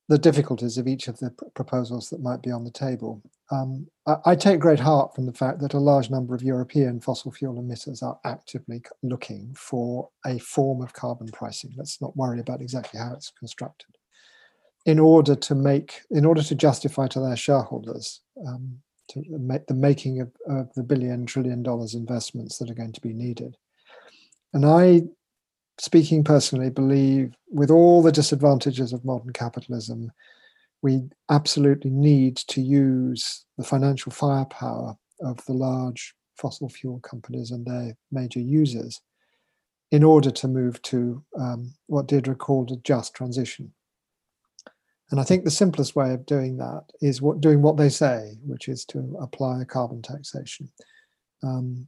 the 0.10 0.18
difficulties 0.18 0.78
of 0.78 0.90
each 0.90 1.08
of 1.08 1.18
the 1.20 1.30
pr- 1.30 1.46
proposals 1.54 2.10
that 2.10 2.22
might 2.22 2.42
be 2.42 2.52
on 2.52 2.66
the 2.66 2.72
table. 2.72 3.22
Um, 3.50 3.88
I, 4.06 4.16
I, 4.26 4.36
take 4.36 4.60
great 4.60 4.80
heart 4.80 5.16
from 5.16 5.26
the 5.26 5.32
fact 5.32 5.62
that 5.62 5.74
a 5.74 5.80
large 5.80 6.10
number 6.10 6.36
of 6.36 6.44
European 6.44 7.00
fossil 7.00 7.32
fuel 7.32 7.62
emitters 7.62 8.04
are 8.04 8.20
actively 8.26 8.82
looking 9.04 9.54
for 9.56 10.10
a 10.26 10.38
form 10.40 10.82
of 10.82 10.92
carbon 10.92 11.28
pricing. 11.28 11.72
Let's 11.78 12.02
not 12.02 12.18
worry 12.18 12.42
about 12.42 12.60
exactly 12.60 13.00
how 13.00 13.14
it's 13.14 13.32
constructed 13.32 13.96
in 14.86 15.00
order 15.00 15.36
to 15.36 15.56
make, 15.56 16.02
in 16.10 16.26
order 16.26 16.42
to 16.42 16.56
justify 16.56 17.08
to 17.08 17.20
their 17.20 17.36
shareholders 17.36 18.22
um, 18.48 18.80
to 19.10 19.24
make 19.30 19.68
the 19.68 19.74
making 19.74 20.22
of, 20.22 20.32
of 20.48 20.74
the 20.74 20.84
billion 20.84 21.26
trillion 21.26 21.62
dollars 21.62 21.94
investments 21.94 22.58
that 22.58 22.70
are 22.70 22.76
going 22.76 22.94
to 22.94 23.02
be 23.02 23.14
needed. 23.14 23.58
And 24.54 24.66
I, 24.66 25.04
speaking 25.78 26.24
personally, 26.24 26.70
believe 26.70 27.34
with 27.50 27.70
all 27.70 28.02
the 28.02 28.12
disadvantages 28.12 28.94
of 28.94 29.06
modern 29.06 29.34
capitalism, 29.34 30.12
we 30.82 31.02
absolutely 31.30 31.92
need 31.92 32.38
to 32.38 32.62
use 32.62 33.46
the 33.58 33.64
financial 33.64 34.12
firepower 34.12 34.96
of 35.22 35.44
the 35.46 35.54
large 35.54 36.16
fossil 36.38 36.70
fuel 36.70 37.00
companies 37.02 37.52
and 37.52 37.66
their 37.66 37.96
major 38.12 38.40
users 38.40 39.00
in 39.92 40.04
order 40.04 40.32
to 40.32 40.48
move 40.48 40.82
to 40.82 41.24
um, 41.38 41.74
what 41.88 42.08
Deirdre 42.08 42.36
called 42.36 42.72
a 42.72 42.78
just 42.78 43.14
transition. 43.14 43.74
And 45.12 45.20
I 45.20 45.24
think 45.24 45.44
the 45.44 45.52
simplest 45.52 45.96
way 45.96 46.14
of 46.14 46.26
doing 46.26 46.58
that 46.58 46.86
is 47.02 47.22
what 47.22 47.42
doing 47.42 47.62
what 47.62 47.76
they 47.76 47.90
say, 47.90 48.38
which 48.46 48.70
is 48.70 48.86
to 48.86 49.18
apply 49.20 49.62
a 49.62 49.66
carbon 49.66 50.02
taxation. 50.02 50.72
Um, 51.44 51.88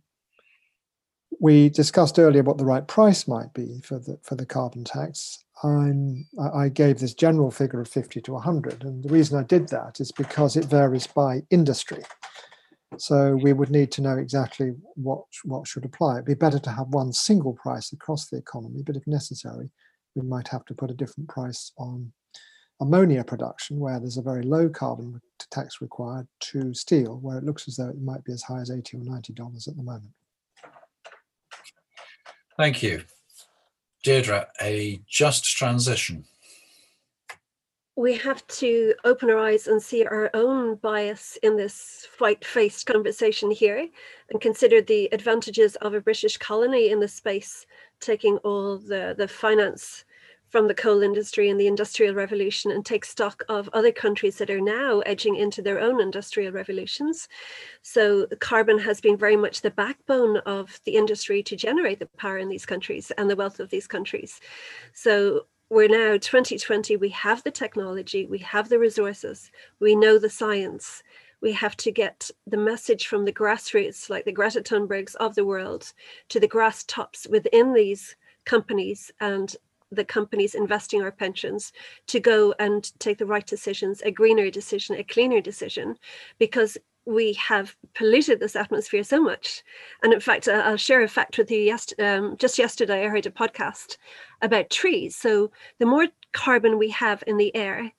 we 1.40 1.70
discussed 1.70 2.20
earlier 2.20 2.44
what 2.44 2.58
the 2.58 2.66
right 2.66 2.88
price 2.88 3.28
might 3.28 3.54
be 3.54 3.82
for 3.84 3.98
the 3.98 4.20
for 4.24 4.36
the 4.36 4.46
carbon 4.46 4.84
tax. 4.84 5.44
I'm, 5.64 6.28
I 6.54 6.68
gave 6.68 7.00
this 7.00 7.14
general 7.14 7.50
figure 7.50 7.80
of 7.80 7.88
50 7.88 8.20
to 8.22 8.34
100, 8.34 8.84
and 8.84 9.02
the 9.02 9.14
reason 9.14 9.40
I 9.40 9.44
did 9.44 9.70
that 9.70 10.02
is 10.02 10.12
because 10.12 10.58
it 10.58 10.66
varies 10.66 11.08
by 11.08 11.44
industry. 11.50 12.04
So 12.98 13.38
we 13.38 13.54
would 13.54 13.70
need 13.70 13.92
to 13.94 14.02
know 14.02 14.18
exactly 14.18 14.74
what 14.96 15.24
what 15.46 15.66
should 15.66 15.86
apply. 15.86 16.16
It'd 16.16 16.26
be 16.26 16.34
better 16.34 16.60
to 16.60 16.70
have 16.72 16.88
one 16.90 17.14
single 17.14 17.54
price 17.54 17.94
across 17.94 18.28
the 18.28 18.38
economy, 18.38 18.84
but 18.86 18.98
if 18.98 19.08
necessary, 19.08 19.70
we 20.14 20.28
might 20.28 20.50
have 20.50 20.66
to 20.66 20.74
put 20.74 20.92
a 20.92 20.96
different 20.96 21.30
price 21.30 21.72
on 21.78 22.12
ammonia 22.82 23.24
production, 23.24 23.80
where 23.80 24.00
there's 24.00 24.18
a 24.18 24.22
very 24.22 24.44
low 24.44 24.70
carbon 24.70 25.22
tax 25.52 25.82
required, 25.82 26.28
to 26.40 26.74
steel, 26.74 27.20
where 27.22 27.38
it 27.38 27.44
looks 27.44 27.68
as 27.68 27.76
though 27.76 27.90
it 27.90 28.02
might 28.02 28.24
be 28.24 28.34
as 28.34 28.44
high 28.44 28.62
as 28.62 28.72
80 28.72 28.98
or 28.98 29.04
90 29.04 29.34
dollars 29.34 29.68
at 29.68 29.78
the 29.78 29.84
moment. 29.84 30.12
Thank 32.58 32.84
you. 32.84 33.04
Deirdre, 34.04 34.48
a 34.62 35.02
just 35.08 35.46
transition. 35.46 36.26
We 37.96 38.16
have 38.18 38.46
to 38.48 38.96
open 39.06 39.30
our 39.30 39.38
eyes 39.38 39.68
and 39.68 39.82
see 39.82 40.04
our 40.04 40.30
own 40.34 40.76
bias 40.76 41.38
in 41.44 41.56
this 41.56 42.08
white 42.18 42.44
faced 42.44 42.88
conversation 42.88 43.52
here 43.52 43.88
and 44.32 44.42
consider 44.42 44.82
the 44.82 45.06
advantages 45.14 45.76
of 45.78 45.94
a 45.94 46.02
British 46.02 46.38
colony 46.38 46.90
in 46.90 47.00
the 47.00 47.08
space, 47.08 47.68
taking 48.00 48.38
all 48.38 48.80
the, 48.80 49.14
the 49.16 49.28
finance 49.28 50.06
from 50.54 50.68
the 50.68 50.76
coal 50.76 51.02
industry 51.02 51.50
and 51.50 51.60
the 51.60 51.66
industrial 51.66 52.14
revolution 52.14 52.70
and 52.70 52.86
take 52.86 53.04
stock 53.04 53.44
of 53.50 53.68
other 53.74 53.92
countries 53.92 54.38
that 54.38 54.52
are 54.52 54.62
now 54.62 55.00
edging 55.00 55.36
into 55.36 55.64
their 55.64 55.80
own 55.80 56.00
industrial 56.00 56.52
revolutions. 56.52 57.28
So 57.82 58.28
carbon 58.40 58.78
has 58.78 59.02
been 59.02 59.18
very 59.18 59.36
much 59.36 59.62
the 59.62 59.72
backbone 59.72 60.38
of 60.46 60.80
the 60.86 60.96
industry 60.96 61.42
to 61.42 61.56
generate 61.56 61.98
the 61.98 62.08
power 62.20 62.38
in 62.38 62.50
these 62.50 62.68
countries 62.68 63.12
and 63.18 63.28
the 63.28 63.36
wealth 63.36 63.60
of 63.60 63.72
these 63.72 63.88
countries. 63.88 64.40
So 64.94 65.48
we're 65.72 65.88
now 65.88 66.18
2020, 66.18 66.98
we 66.98 67.10
have 67.10 67.42
the 67.42 67.50
technology, 67.50 68.28
we 68.28 68.38
have 68.38 68.70
the 68.70 68.78
resources, 68.78 69.50
we 69.80 69.96
know 69.96 70.20
the 70.20 70.30
science. 70.30 71.02
We 71.42 71.52
have 71.54 71.76
to 71.78 71.92
get 71.92 72.30
the 72.46 72.58
message 72.58 73.08
from 73.08 73.26
the 73.26 73.34
grassroots, 73.34 74.08
like 74.08 74.24
the 74.24 74.32
Greta 74.32 74.62
Thunbergs 74.62 75.16
of 75.16 75.34
the 75.34 75.46
world, 75.46 75.92
to 76.30 76.40
the 76.40 76.48
grass 76.48 76.84
tops 76.84 77.28
within 77.28 77.74
these 77.74 78.16
companies 78.46 79.12
and 79.20 79.56
the 79.96 80.06
companies 80.06 80.56
investing 80.56 81.02
our 81.02 81.12
pensions 81.12 81.72
to 82.08 82.20
go 82.20 82.54
and 82.60 82.92
take 83.00 83.18
the 83.18 83.26
right 83.26 83.46
decisions, 83.46 84.02
a 84.02 84.12
greener 84.12 84.50
decision, 84.50 84.96
a 84.96 85.04
cleaner 85.04 85.42
decision, 85.42 85.96
because 86.40 86.78
we 87.06 87.34
have 87.34 87.76
polluted 87.96 88.40
this 88.40 88.56
atmosphere 88.56 89.04
so 89.04 89.22
much. 89.22 89.64
And 90.02 90.14
in 90.14 90.20
fact, 90.20 90.48
I'll 90.48 90.78
share 90.78 91.04
a 91.04 91.08
fact 91.08 91.38
with 91.38 91.52
you. 91.52 91.60
Yes, 91.60 91.94
um, 92.00 92.38
just 92.38 92.58
yesterday, 92.58 93.06
I 93.06 93.10
heard 93.10 93.26
a 93.26 93.32
podcast 93.32 93.98
about 94.42 94.70
trees. 94.70 95.16
So 95.16 95.52
the 95.80 95.86
more 95.86 96.08
carbon 96.32 96.78
we 96.78 96.90
have 96.90 97.24
in 97.28 97.38
the 97.38 97.54
air, 97.56 97.92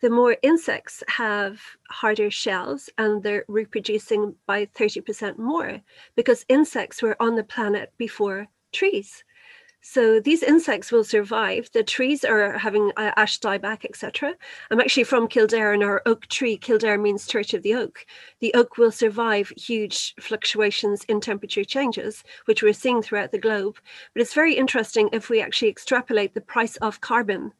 the 0.00 0.10
more 0.10 0.36
insects 0.42 1.02
have 1.08 1.60
harder 1.88 2.30
shells 2.30 2.90
and 2.98 3.22
they're 3.22 3.44
reproducing 3.48 4.34
by 4.46 4.66
30% 4.66 5.38
more 5.38 5.80
because 6.14 6.44
insects 6.48 7.02
were 7.02 7.16
on 7.20 7.36
the 7.36 7.44
planet 7.44 7.92
before 7.96 8.46
trees. 8.72 9.24
So 9.86 10.18
these 10.18 10.42
insects 10.42 10.90
will 10.90 11.04
survive. 11.04 11.68
The 11.72 11.82
trees 11.82 12.24
are 12.24 12.56
having 12.56 12.90
uh, 12.96 13.12
ash 13.16 13.38
dieback, 13.38 13.84
etc. 13.84 14.34
I'm 14.70 14.80
actually 14.80 15.04
from 15.04 15.28
Kildare, 15.28 15.74
and 15.74 15.84
our 15.84 16.00
oak 16.06 16.26
tree, 16.28 16.56
Kildare 16.56 16.96
means 16.96 17.26
Church 17.26 17.52
of 17.52 17.62
the 17.62 17.74
Oak. 17.74 18.06
The 18.40 18.54
oak 18.54 18.78
will 18.78 18.90
survive 18.90 19.52
huge 19.58 20.14
fluctuations 20.18 21.04
in 21.04 21.20
temperature 21.20 21.64
changes, 21.64 22.24
which 22.46 22.62
we're 22.62 22.72
seeing 22.72 23.02
throughout 23.02 23.30
the 23.30 23.38
globe. 23.38 23.76
But 24.14 24.22
it's 24.22 24.32
very 24.32 24.54
interesting 24.54 25.10
if 25.12 25.28
we 25.28 25.42
actually 25.42 25.68
extrapolate 25.68 26.32
the 26.32 26.40
price 26.40 26.76
of 26.76 27.02
carbon 27.02 27.52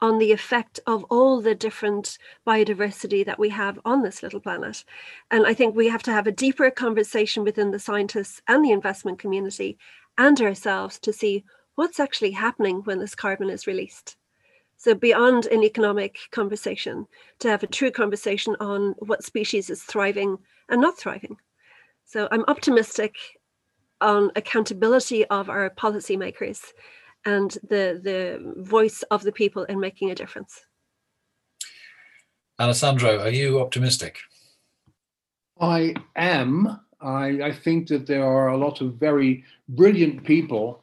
on 0.00 0.18
the 0.18 0.32
effect 0.32 0.80
of 0.84 1.04
all 1.04 1.40
the 1.40 1.54
different 1.54 2.18
biodiversity 2.44 3.24
that 3.24 3.38
we 3.38 3.50
have 3.50 3.78
on 3.84 4.02
this 4.02 4.20
little 4.20 4.40
planet. 4.40 4.84
And 5.30 5.46
I 5.46 5.54
think 5.54 5.76
we 5.76 5.88
have 5.88 6.02
to 6.02 6.12
have 6.12 6.26
a 6.26 6.32
deeper 6.32 6.72
conversation 6.72 7.44
within 7.44 7.70
the 7.70 7.78
scientists 7.78 8.42
and 8.48 8.64
the 8.64 8.72
investment 8.72 9.20
community 9.20 9.78
and 10.18 10.40
ourselves 10.40 10.98
to 10.98 11.12
see 11.12 11.44
what's 11.78 12.00
actually 12.00 12.32
happening 12.32 12.80
when 12.82 12.98
this 12.98 13.14
carbon 13.14 13.48
is 13.48 13.68
released. 13.68 14.16
So, 14.78 14.94
beyond 14.94 15.46
an 15.46 15.62
economic 15.62 16.18
conversation, 16.32 17.06
to 17.38 17.48
have 17.48 17.62
a 17.62 17.68
true 17.68 17.92
conversation 17.92 18.56
on 18.58 18.96
what 18.98 19.22
species 19.22 19.70
is 19.70 19.82
thriving 19.84 20.38
and 20.68 20.80
not 20.80 20.98
thriving. 20.98 21.36
So, 22.04 22.26
I'm 22.32 22.44
optimistic 22.48 23.14
on 24.00 24.32
accountability 24.34 25.24
of 25.26 25.48
our 25.48 25.70
policymakers 25.70 26.60
and 27.24 27.52
the, 27.68 28.00
the 28.02 28.54
voice 28.56 29.04
of 29.12 29.22
the 29.22 29.32
people 29.32 29.62
in 29.64 29.78
making 29.78 30.10
a 30.10 30.16
difference. 30.16 30.64
Alessandro, 32.58 33.20
are 33.20 33.30
you 33.30 33.60
optimistic? 33.60 34.18
I 35.60 35.94
am. 36.16 36.80
I, 37.00 37.26
I 37.42 37.52
think 37.52 37.86
that 37.88 38.08
there 38.08 38.24
are 38.24 38.48
a 38.48 38.56
lot 38.56 38.80
of 38.80 38.94
very 38.94 39.44
brilliant 39.68 40.24
people 40.24 40.82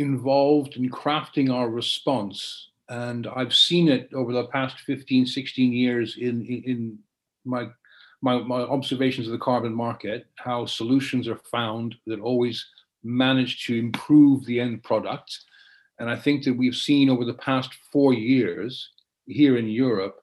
involved 0.00 0.76
in 0.76 0.90
crafting 0.90 1.52
our 1.52 1.68
response. 1.68 2.68
And 2.88 3.26
I've 3.28 3.54
seen 3.54 3.88
it 3.88 4.10
over 4.14 4.32
the 4.32 4.46
past 4.46 4.80
15, 4.80 5.26
16 5.26 5.72
years 5.72 6.16
in, 6.16 6.44
in, 6.46 6.62
in 6.64 6.98
my, 7.44 7.68
my, 8.22 8.38
my 8.38 8.60
observations 8.62 9.26
of 9.26 9.32
the 9.32 9.38
carbon 9.38 9.74
market, 9.74 10.26
how 10.36 10.66
solutions 10.66 11.28
are 11.28 11.40
found 11.50 11.94
that 12.06 12.20
always 12.20 12.66
manage 13.04 13.64
to 13.66 13.78
improve 13.78 14.44
the 14.44 14.58
end 14.58 14.82
product. 14.82 15.38
And 15.98 16.10
I 16.10 16.16
think 16.16 16.44
that 16.44 16.56
we've 16.56 16.74
seen 16.74 17.10
over 17.10 17.24
the 17.24 17.34
past 17.34 17.70
four 17.92 18.14
years 18.14 18.90
here 19.26 19.56
in 19.58 19.68
Europe 19.68 20.16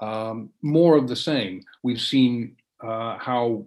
um, 0.00 0.50
more 0.62 0.96
of 0.96 1.08
the 1.08 1.16
same. 1.16 1.62
We've 1.82 2.00
seen 2.00 2.56
uh, 2.80 3.18
how 3.18 3.66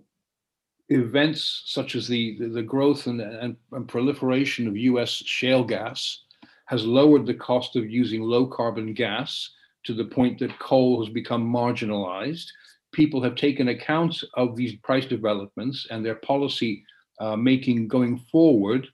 events 0.90 1.64
such 1.66 1.96
as 1.96 2.08
the, 2.08 2.38
the 2.40 2.64
growth 2.64 3.08
and, 3.08 3.22
and, 3.22 3.56
and, 3.72 3.88
proliferation 3.88 4.68
of 4.68 4.76
US 4.76 5.10
shale 5.10 5.64
gas 5.64 6.24
has 6.66 6.86
lowered 6.86 7.26
the 7.26 7.34
cost 7.34 7.76
of 7.76 7.90
using 7.90 8.22
low 8.22 8.46
carbon 8.48 8.94
gas 8.94 9.52
to 9.84 9.94
the 9.94 10.06
point 10.06 10.40
that 10.40 10.60
coal 10.60 11.04
has 11.04 11.14
become 11.14 11.48
marginalized. 11.48 12.48
People 12.92 13.22
have 13.22 13.36
taken 13.36 13.70
account 13.70 14.24
of 14.34 14.56
these 14.56 14.76
price 14.78 15.06
developments 15.06 15.88
and 15.92 16.04
their 16.04 16.16
policy 16.16 16.84
uh, 17.20 17.36
making 17.36 17.88
going 17.88 18.18
forward 18.32 18.88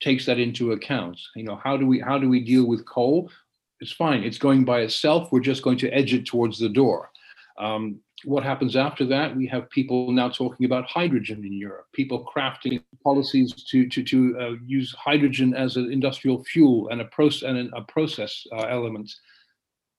takes 0.00 0.26
that 0.26 0.38
into 0.38 0.72
account. 0.72 1.18
You 1.36 1.44
know, 1.44 1.56
how 1.56 1.76
do 1.76 1.86
we 1.86 2.00
how 2.00 2.18
do 2.18 2.28
we 2.28 2.40
deal 2.40 2.66
with 2.66 2.86
coal? 2.86 3.30
It's 3.80 3.92
fine. 3.92 4.22
It's 4.22 4.38
going 4.38 4.64
by 4.64 4.80
itself. 4.80 5.32
We're 5.32 5.40
just 5.40 5.62
going 5.62 5.78
to 5.78 5.90
edge 5.90 6.12
it 6.12 6.26
towards 6.26 6.58
the 6.58 6.68
door. 6.68 7.10
Um, 7.60 8.00
what 8.24 8.42
happens 8.42 8.74
after 8.74 9.04
that? 9.06 9.36
We 9.36 9.46
have 9.48 9.70
people 9.70 10.12
now 10.12 10.28
talking 10.28 10.66
about 10.66 10.86
hydrogen 10.86 11.44
in 11.44 11.52
Europe, 11.52 11.86
people 11.92 12.28
crafting 12.34 12.82
policies 13.04 13.52
to, 13.70 13.88
to, 13.88 14.02
to 14.02 14.38
uh, 14.40 14.50
use 14.66 14.94
hydrogen 14.98 15.54
as 15.54 15.76
an 15.76 15.92
industrial 15.92 16.42
fuel 16.44 16.88
and 16.88 17.00
a, 17.00 17.04
proce- 17.04 17.48
and 17.48 17.70
a 17.74 17.82
process 17.82 18.46
uh, 18.52 18.62
element 18.62 19.10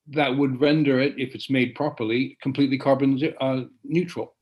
that 0.07 0.35
would 0.35 0.59
render 0.59 0.99
it, 0.99 1.13
if 1.17 1.35
it's 1.35 1.49
made 1.49 1.75
properly, 1.75 2.37
completely 2.41 2.77
carbon 2.77 3.19
uh, 3.39 3.61
neutral. 3.83 4.35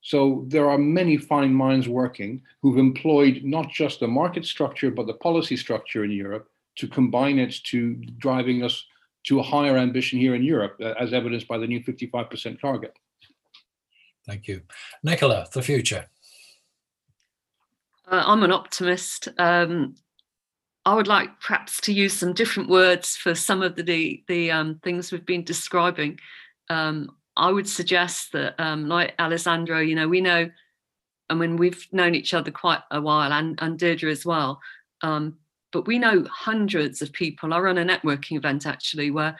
So 0.00 0.44
there 0.48 0.70
are 0.70 0.78
many 0.78 1.16
fine 1.16 1.52
minds 1.52 1.88
working 1.88 2.42
who've 2.62 2.78
employed 2.78 3.42
not 3.44 3.68
just 3.70 4.00
the 4.00 4.08
market 4.08 4.44
structure, 4.44 4.90
but 4.90 5.06
the 5.06 5.14
policy 5.14 5.56
structure 5.56 6.04
in 6.04 6.10
Europe 6.10 6.48
to 6.76 6.88
combine 6.88 7.38
it 7.38 7.54
to 7.64 7.94
driving 8.18 8.62
us 8.62 8.84
to 9.28 9.40
a 9.40 9.42
higher 9.42 9.76
ambition 9.76 10.18
here 10.18 10.34
in 10.34 10.42
Europe, 10.42 10.76
uh, 10.80 10.94
as 10.98 11.12
evidenced 11.12 11.46
by 11.46 11.58
the 11.58 11.66
new 11.66 11.80
55% 11.80 12.58
target. 12.60 12.98
Thank 14.26 14.48
you. 14.48 14.62
Nicola, 15.02 15.46
the 15.52 15.62
future. 15.62 16.06
Uh, 18.10 18.24
I'm 18.26 18.42
an 18.42 18.52
optimist. 18.52 19.28
Um, 19.38 19.96
I 20.86 20.94
would 20.94 21.06
like 21.06 21.40
perhaps 21.40 21.78
to 21.82 21.92
use 21.92 22.14
some 22.14 22.32
different 22.32 22.70
words 22.70 23.16
for 23.16 23.34
some 23.34 23.62
of 23.62 23.76
the 23.76 24.24
the 24.26 24.50
um, 24.50 24.80
things 24.82 25.12
we've 25.12 25.26
been 25.26 25.44
describing. 25.44 26.18
Um, 26.70 27.10
I 27.36 27.50
would 27.50 27.68
suggest 27.68 28.32
that, 28.32 28.54
um, 28.58 28.88
like 28.88 29.14
Alessandro, 29.18 29.80
you 29.80 29.94
know, 29.94 30.08
we 30.08 30.22
know, 30.22 30.50
I 31.28 31.34
mean, 31.34 31.56
we've 31.56 31.86
known 31.92 32.14
each 32.14 32.32
other 32.32 32.50
quite 32.50 32.80
a 32.90 33.00
while, 33.02 33.32
and 33.32 33.58
and 33.60 33.78
Deirdre 33.78 34.10
as 34.10 34.24
well. 34.24 34.60
Um, 35.02 35.36
but 35.72 35.86
we 35.86 35.98
know 35.98 36.24
hundreds 36.30 37.02
of 37.02 37.12
people. 37.12 37.52
I 37.52 37.58
run 37.58 37.78
a 37.78 37.84
networking 37.84 38.36
event 38.36 38.66
actually 38.66 39.10
where, 39.10 39.38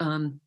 um, 0.00 0.40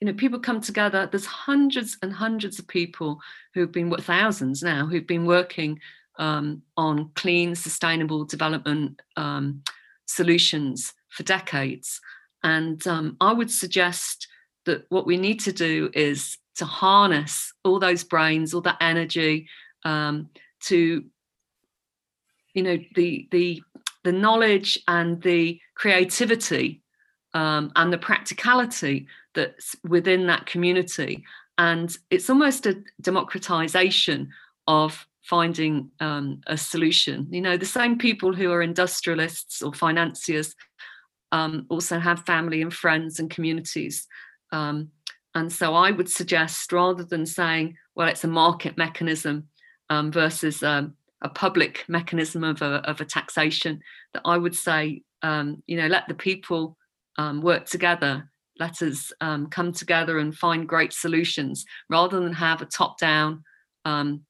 you 0.00 0.06
know, 0.06 0.14
people 0.14 0.38
come 0.38 0.60
together. 0.60 1.08
There's 1.10 1.26
hundreds 1.26 1.96
and 2.02 2.12
hundreds 2.12 2.58
of 2.58 2.68
people 2.68 3.20
who've 3.54 3.72
been, 3.72 3.90
thousands 3.96 4.62
now, 4.62 4.86
who've 4.86 5.06
been 5.06 5.24
working 5.24 5.80
um, 6.18 6.62
on 6.76 7.10
clean, 7.14 7.54
sustainable 7.54 8.24
development 8.24 9.00
um, 9.16 9.62
solutions 10.06 10.92
for 11.08 11.22
decades. 11.22 12.00
And 12.42 12.86
um, 12.86 13.16
I 13.20 13.32
would 13.32 13.50
suggest 13.50 14.28
that 14.66 14.84
what 14.90 15.06
we 15.06 15.16
need 15.16 15.40
to 15.40 15.52
do 15.52 15.90
is 15.94 16.36
to 16.56 16.64
harness 16.64 17.52
all 17.64 17.78
those 17.78 18.04
brains, 18.04 18.52
all 18.52 18.60
that 18.62 18.78
energy 18.80 19.48
um, 19.84 20.28
to, 20.60 21.04
you 22.54 22.62
know, 22.62 22.78
the 22.94 23.28
the 23.30 23.62
the 24.06 24.12
knowledge 24.12 24.78
and 24.86 25.20
the 25.22 25.60
creativity 25.74 26.80
um, 27.34 27.72
and 27.74 27.92
the 27.92 27.98
practicality 27.98 29.08
that's 29.34 29.74
within 29.82 30.28
that 30.28 30.46
community. 30.46 31.24
And 31.58 31.94
it's 32.08 32.30
almost 32.30 32.66
a 32.66 32.80
democratization 33.00 34.28
of 34.68 35.04
finding 35.22 35.90
um, 35.98 36.40
a 36.46 36.56
solution. 36.56 37.26
You 37.30 37.40
know, 37.40 37.56
the 37.56 37.66
same 37.66 37.98
people 37.98 38.32
who 38.32 38.52
are 38.52 38.62
industrialists 38.62 39.60
or 39.60 39.74
financiers 39.74 40.54
um, 41.32 41.66
also 41.68 41.98
have 41.98 42.24
family 42.26 42.62
and 42.62 42.72
friends 42.72 43.18
and 43.18 43.28
communities. 43.28 44.06
Um, 44.52 44.92
and 45.34 45.52
so 45.52 45.74
I 45.74 45.90
would 45.90 46.08
suggest 46.08 46.70
rather 46.70 47.02
than 47.02 47.26
saying, 47.26 47.76
well, 47.96 48.06
it's 48.06 48.22
a 48.22 48.28
market 48.28 48.78
mechanism 48.78 49.48
um, 49.90 50.12
versus 50.12 50.62
um, 50.62 50.94
a 51.22 51.28
public 51.28 51.84
mechanism 51.88 52.44
of 52.44 52.62
a, 52.62 52.82
of 52.88 53.00
a 53.00 53.04
taxation, 53.04 53.80
that 54.12 54.22
I 54.24 54.36
would 54.36 54.54
say, 54.54 55.02
um, 55.22 55.62
you 55.66 55.76
know, 55.76 55.86
let 55.86 56.08
the 56.08 56.14
people 56.14 56.76
work 57.42 57.66
together. 57.66 58.30
Let 58.58 58.82
us 58.82 59.12
come 59.50 59.72
together 59.72 60.18
and 60.18 60.34
find 60.34 60.68
great 60.68 60.92
solutions 60.92 61.64
rather 61.90 62.20
than 62.20 62.32
have 62.32 62.62
a 62.62 62.66
top 62.66 62.98
down 62.98 63.44
um, 63.84 64.22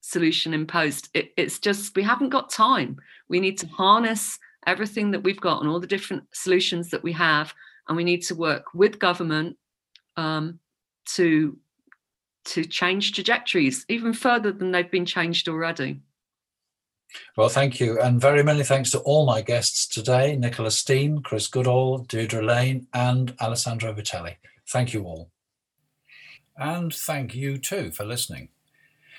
solution 0.00 0.54
imposed. 0.54 1.08
It, 1.14 1.32
it's 1.36 1.58
just 1.58 1.96
we 1.96 2.02
haven't 2.02 2.30
got 2.30 2.50
time. 2.50 2.96
We 3.28 3.40
need 3.40 3.58
to 3.58 3.66
harness 3.68 4.38
everything 4.66 5.10
that 5.12 5.22
we've 5.22 5.40
got 5.40 5.60
and 5.60 5.68
all 5.68 5.80
the 5.80 5.86
different 5.86 6.24
solutions 6.32 6.90
that 6.90 7.02
we 7.02 7.12
have, 7.12 7.52
and 7.88 7.96
we 7.96 8.04
need 8.04 8.22
to 8.22 8.34
work 8.34 8.66
with 8.74 8.98
government 8.98 9.56
um, 10.16 10.58
to 11.14 11.58
to 12.44 12.64
change 12.64 13.12
trajectories 13.12 13.84
even 13.88 14.12
further 14.12 14.50
than 14.50 14.72
they've 14.72 14.90
been 14.90 15.06
changed 15.06 15.48
already. 15.48 16.00
Well, 17.36 17.48
thank 17.48 17.80
you. 17.80 18.00
And 18.00 18.20
very 18.20 18.42
many 18.42 18.62
thanks 18.62 18.90
to 18.90 18.98
all 19.00 19.26
my 19.26 19.42
guests 19.42 19.86
today 19.86 20.36
Nicola 20.36 20.70
Steen, 20.70 21.22
Chris 21.22 21.46
Goodall, 21.46 21.98
Deirdre 21.98 22.42
Lane, 22.42 22.86
and 22.92 23.34
Alessandro 23.40 23.92
Vitelli. 23.92 24.36
Thank 24.68 24.92
you 24.92 25.04
all. 25.04 25.30
And 26.56 26.94
thank 26.94 27.34
you 27.34 27.58
too 27.58 27.90
for 27.90 28.04
listening. 28.04 28.48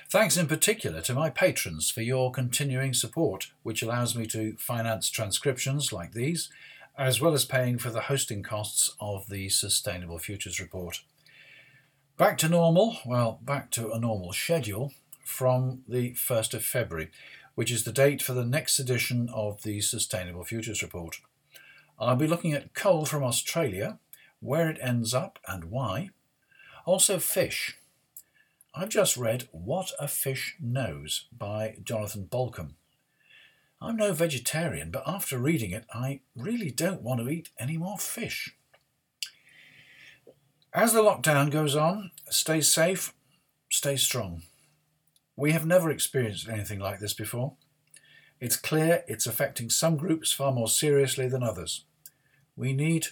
Thanks 0.09 0.37
in 0.37 0.45
particular 0.45 1.01
to 1.01 1.15
my 1.15 1.31
patrons 1.31 1.89
for 1.89 2.01
your 2.01 2.31
continuing 2.31 2.93
support, 2.93 3.47
which 3.63 3.81
allows 3.81 4.15
me 4.15 4.27
to 4.27 4.55
finance 4.57 5.09
transcriptions 5.09 5.91
like 5.91 6.11
these, 6.11 6.49
as 6.95 7.19
well 7.19 7.33
as 7.33 7.45
paying 7.45 7.79
for 7.79 7.89
the 7.89 8.01
hosting 8.01 8.43
costs 8.43 8.93
of 8.99 9.27
the 9.27 9.49
Sustainable 9.49 10.19
Futures 10.19 10.59
Report. 10.59 11.01
Back 12.15 12.37
to 12.39 12.49
normal, 12.49 12.97
well, 13.07 13.39
back 13.41 13.71
to 13.71 13.91
a 13.91 13.99
normal 13.99 14.33
schedule 14.33 14.93
from 15.25 15.81
the 15.87 16.11
1st 16.11 16.53
of 16.53 16.63
February, 16.63 17.09
which 17.55 17.71
is 17.71 17.83
the 17.83 17.91
date 17.91 18.21
for 18.21 18.33
the 18.33 18.45
next 18.45 18.79
edition 18.79 19.29
of 19.33 19.63
the 19.63 19.81
Sustainable 19.81 20.43
Futures 20.43 20.81
Report. 20.81 21.17
I'll 21.99 22.15
be 22.15 22.27
looking 22.27 22.53
at 22.53 22.73
coal 22.73 23.05
from 23.05 23.23
Australia, 23.23 23.99
where 24.39 24.69
it 24.69 24.79
ends 24.81 25.13
up 25.13 25.39
and 25.47 25.65
why, 25.65 26.09
also 26.85 27.19
fish 27.19 27.77
I've 28.75 28.89
just 28.89 29.17
read 29.17 29.47
What 29.51 29.91
a 29.99 30.07
Fish 30.07 30.55
Knows 30.59 31.27
by 31.31 31.75
Jonathan 31.83 32.25
Balcombe. 32.25 32.73
I'm 33.79 33.97
no 33.97 34.13
vegetarian, 34.13 34.89
but 34.89 35.03
after 35.05 35.37
reading 35.37 35.69
it, 35.69 35.85
I 35.93 36.21
really 36.35 36.71
don't 36.71 37.03
want 37.03 37.19
to 37.19 37.29
eat 37.29 37.49
any 37.59 37.77
more 37.77 37.99
fish. 37.99 38.55
As 40.73 40.91
the 40.91 41.03
lockdown 41.03 41.51
goes 41.51 41.75
on, 41.75 42.09
stay 42.31 42.61
safe, 42.61 43.13
stay 43.69 43.95
strong. 43.95 44.41
We 45.35 45.51
have 45.51 45.65
never 45.65 45.89
experienced 45.89 46.47
anything 46.47 46.79
like 46.79 46.99
this 46.99 47.13
before. 47.13 47.53
It's 48.39 48.55
clear 48.55 49.03
it's 49.07 49.25
affecting 49.25 49.69
some 49.69 49.97
groups 49.97 50.31
far 50.31 50.51
more 50.51 50.67
seriously 50.67 51.27
than 51.27 51.43
others. 51.43 51.85
We 52.55 52.73
need 52.73 53.07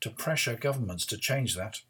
to 0.00 0.10
pressure 0.10 0.56
governments 0.56 1.04
to 1.06 1.18
change 1.18 1.54
that 1.56 1.80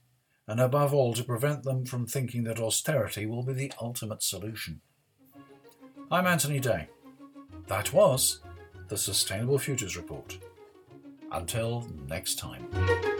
and 0.48 0.60
above 0.60 0.94
all 0.94 1.12
to 1.14 1.24
prevent 1.24 1.64
them 1.64 1.84
from 1.84 2.06
thinking 2.06 2.44
that 2.44 2.60
austerity 2.60 3.26
will 3.26 3.42
be 3.42 3.52
the 3.52 3.72
ultimate 3.80 4.22
solution. 4.22 4.80
I'm 6.10 6.26
Anthony 6.26 6.60
Day. 6.60 6.88
That 7.66 7.92
was 7.92 8.40
the 8.88 8.96
Sustainable 8.96 9.58
Futures 9.58 9.96
Report. 9.96 10.38
Until 11.32 11.88
next 12.08 12.36
time. 12.38 13.15